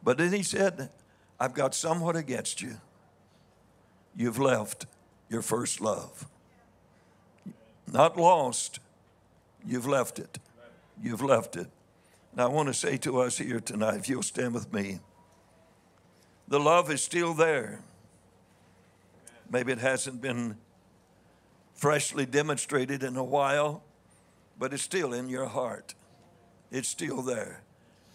But 0.02 0.16
then 0.16 0.32
he 0.32 0.42
said, 0.42 0.88
I've 1.38 1.52
got 1.52 1.74
somewhat 1.74 2.16
against 2.16 2.62
you. 2.62 2.78
You've 4.16 4.38
left 4.38 4.86
your 5.28 5.42
first 5.42 5.82
love. 5.82 6.26
Not 7.86 8.16
lost, 8.16 8.80
you've 9.66 9.86
left 9.86 10.18
it. 10.18 10.38
You've 11.02 11.22
left 11.22 11.54
it. 11.56 11.68
And 12.32 12.40
I 12.40 12.46
want 12.46 12.68
to 12.68 12.74
say 12.74 12.96
to 12.98 13.20
us 13.20 13.36
here 13.36 13.60
tonight, 13.60 13.96
if 13.96 14.08
you'll 14.08 14.22
stand 14.22 14.54
with 14.54 14.72
me, 14.72 15.00
the 16.48 16.58
love 16.58 16.90
is 16.90 17.02
still 17.02 17.34
there. 17.34 17.80
Maybe 19.50 19.72
it 19.72 19.78
hasn't 19.78 20.22
been 20.22 20.56
freshly 21.82 22.24
demonstrated 22.24 23.02
in 23.02 23.16
a 23.16 23.24
while, 23.24 23.82
but 24.56 24.72
it's 24.72 24.84
still 24.84 25.12
in 25.12 25.28
your 25.28 25.46
heart 25.46 25.94
it's 26.72 26.88
still 26.88 27.22
there. 27.22 27.62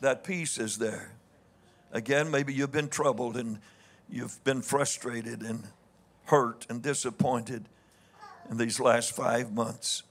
That 0.02 0.24
peace 0.24 0.58
is 0.58 0.80
there. 0.80 1.14
Again, 1.92 2.30
maybe 2.30 2.54
you've 2.54 2.72
been 2.72 2.90
troubled 2.90 3.38
and 3.38 3.60
you've 4.10 4.44
been 4.44 4.62
frustrated 4.62 5.42
and 5.42 5.64
hurt 6.26 6.66
and 6.70 6.82
disappointed 6.82 7.70
in 8.50 8.58
these 8.58 8.80
last 8.80 9.16
five 9.16 9.54
months. 9.54 10.04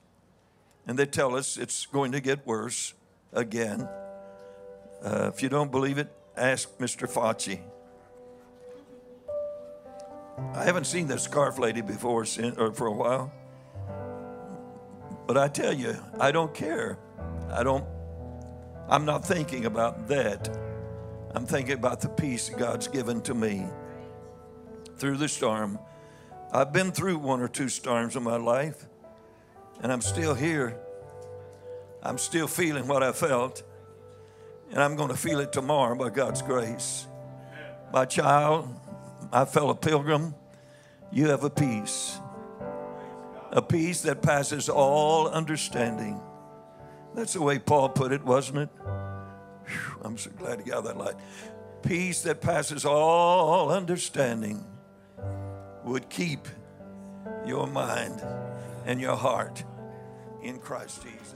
And 0.86 0.98
they 0.98 1.06
tell 1.06 1.34
us 1.34 1.58
it's 1.58 1.86
going 1.86 2.12
to 2.12 2.20
get 2.20 2.46
worse 2.46 2.94
again. 3.32 3.88
Uh, 5.02 5.30
if 5.34 5.42
you 5.42 5.48
don't 5.48 5.72
believe 5.72 5.98
it, 5.98 6.08
ask 6.36 6.78
Mr. 6.78 7.10
Fauci. 7.10 7.60
I 10.54 10.64
haven't 10.64 10.86
seen 10.86 11.08
the 11.08 11.18
scarf 11.18 11.58
lady 11.58 11.80
before 11.80 12.24
or 12.56 12.72
for 12.72 12.86
a 12.86 12.92
while. 12.92 13.32
But 15.26 15.36
I 15.36 15.48
tell 15.48 15.72
you, 15.72 15.96
I 16.20 16.30
don't 16.30 16.54
care. 16.54 16.98
I 17.50 17.62
don't, 17.62 17.84
I'm 18.88 19.04
not 19.04 19.24
thinking 19.24 19.66
about 19.66 20.08
that. 20.08 20.48
I'm 21.34 21.46
thinking 21.46 21.74
about 21.74 22.00
the 22.00 22.08
peace 22.08 22.48
God's 22.48 22.88
given 22.88 23.20
to 23.22 23.34
me 23.34 23.66
through 24.96 25.16
the 25.16 25.28
storm. 25.28 25.78
I've 26.52 26.72
been 26.72 26.92
through 26.92 27.18
one 27.18 27.40
or 27.40 27.48
two 27.48 27.68
storms 27.68 28.16
in 28.16 28.22
my 28.22 28.36
life, 28.36 28.86
and 29.82 29.92
I'm 29.92 30.00
still 30.00 30.34
here. 30.34 30.78
I'm 32.02 32.18
still 32.18 32.46
feeling 32.46 32.86
what 32.86 33.02
I 33.02 33.12
felt, 33.12 33.64
and 34.70 34.80
I'm 34.80 34.94
going 34.94 35.08
to 35.08 35.16
feel 35.16 35.40
it 35.40 35.52
tomorrow 35.52 35.96
by 35.96 36.10
God's 36.10 36.40
grace. 36.40 37.06
My 37.92 38.04
child, 38.04 38.72
my 39.32 39.44
fellow 39.44 39.74
pilgrim, 39.74 40.34
you 41.12 41.28
have 41.28 41.44
a 41.44 41.50
peace, 41.50 42.18
a 43.56 43.62
peace 43.62 44.02
that 44.02 44.20
passes 44.20 44.68
all 44.68 45.28
understanding. 45.28 46.20
That's 47.14 47.32
the 47.32 47.40
way 47.40 47.58
Paul 47.58 47.88
put 47.88 48.12
it, 48.12 48.22
wasn't 48.22 48.58
it? 48.58 48.68
Whew, 48.76 50.00
I'm 50.02 50.18
so 50.18 50.30
glad 50.30 50.60
he 50.60 50.70
got 50.70 50.84
that 50.84 50.98
light. 50.98 51.14
Peace 51.82 52.20
that 52.22 52.42
passes 52.42 52.84
all 52.84 53.70
understanding 53.70 54.62
would 55.84 56.10
keep 56.10 56.46
your 57.46 57.66
mind 57.66 58.22
and 58.84 59.00
your 59.00 59.16
heart 59.16 59.64
in 60.42 60.58
Christ 60.58 61.02
Jesus. 61.02 61.34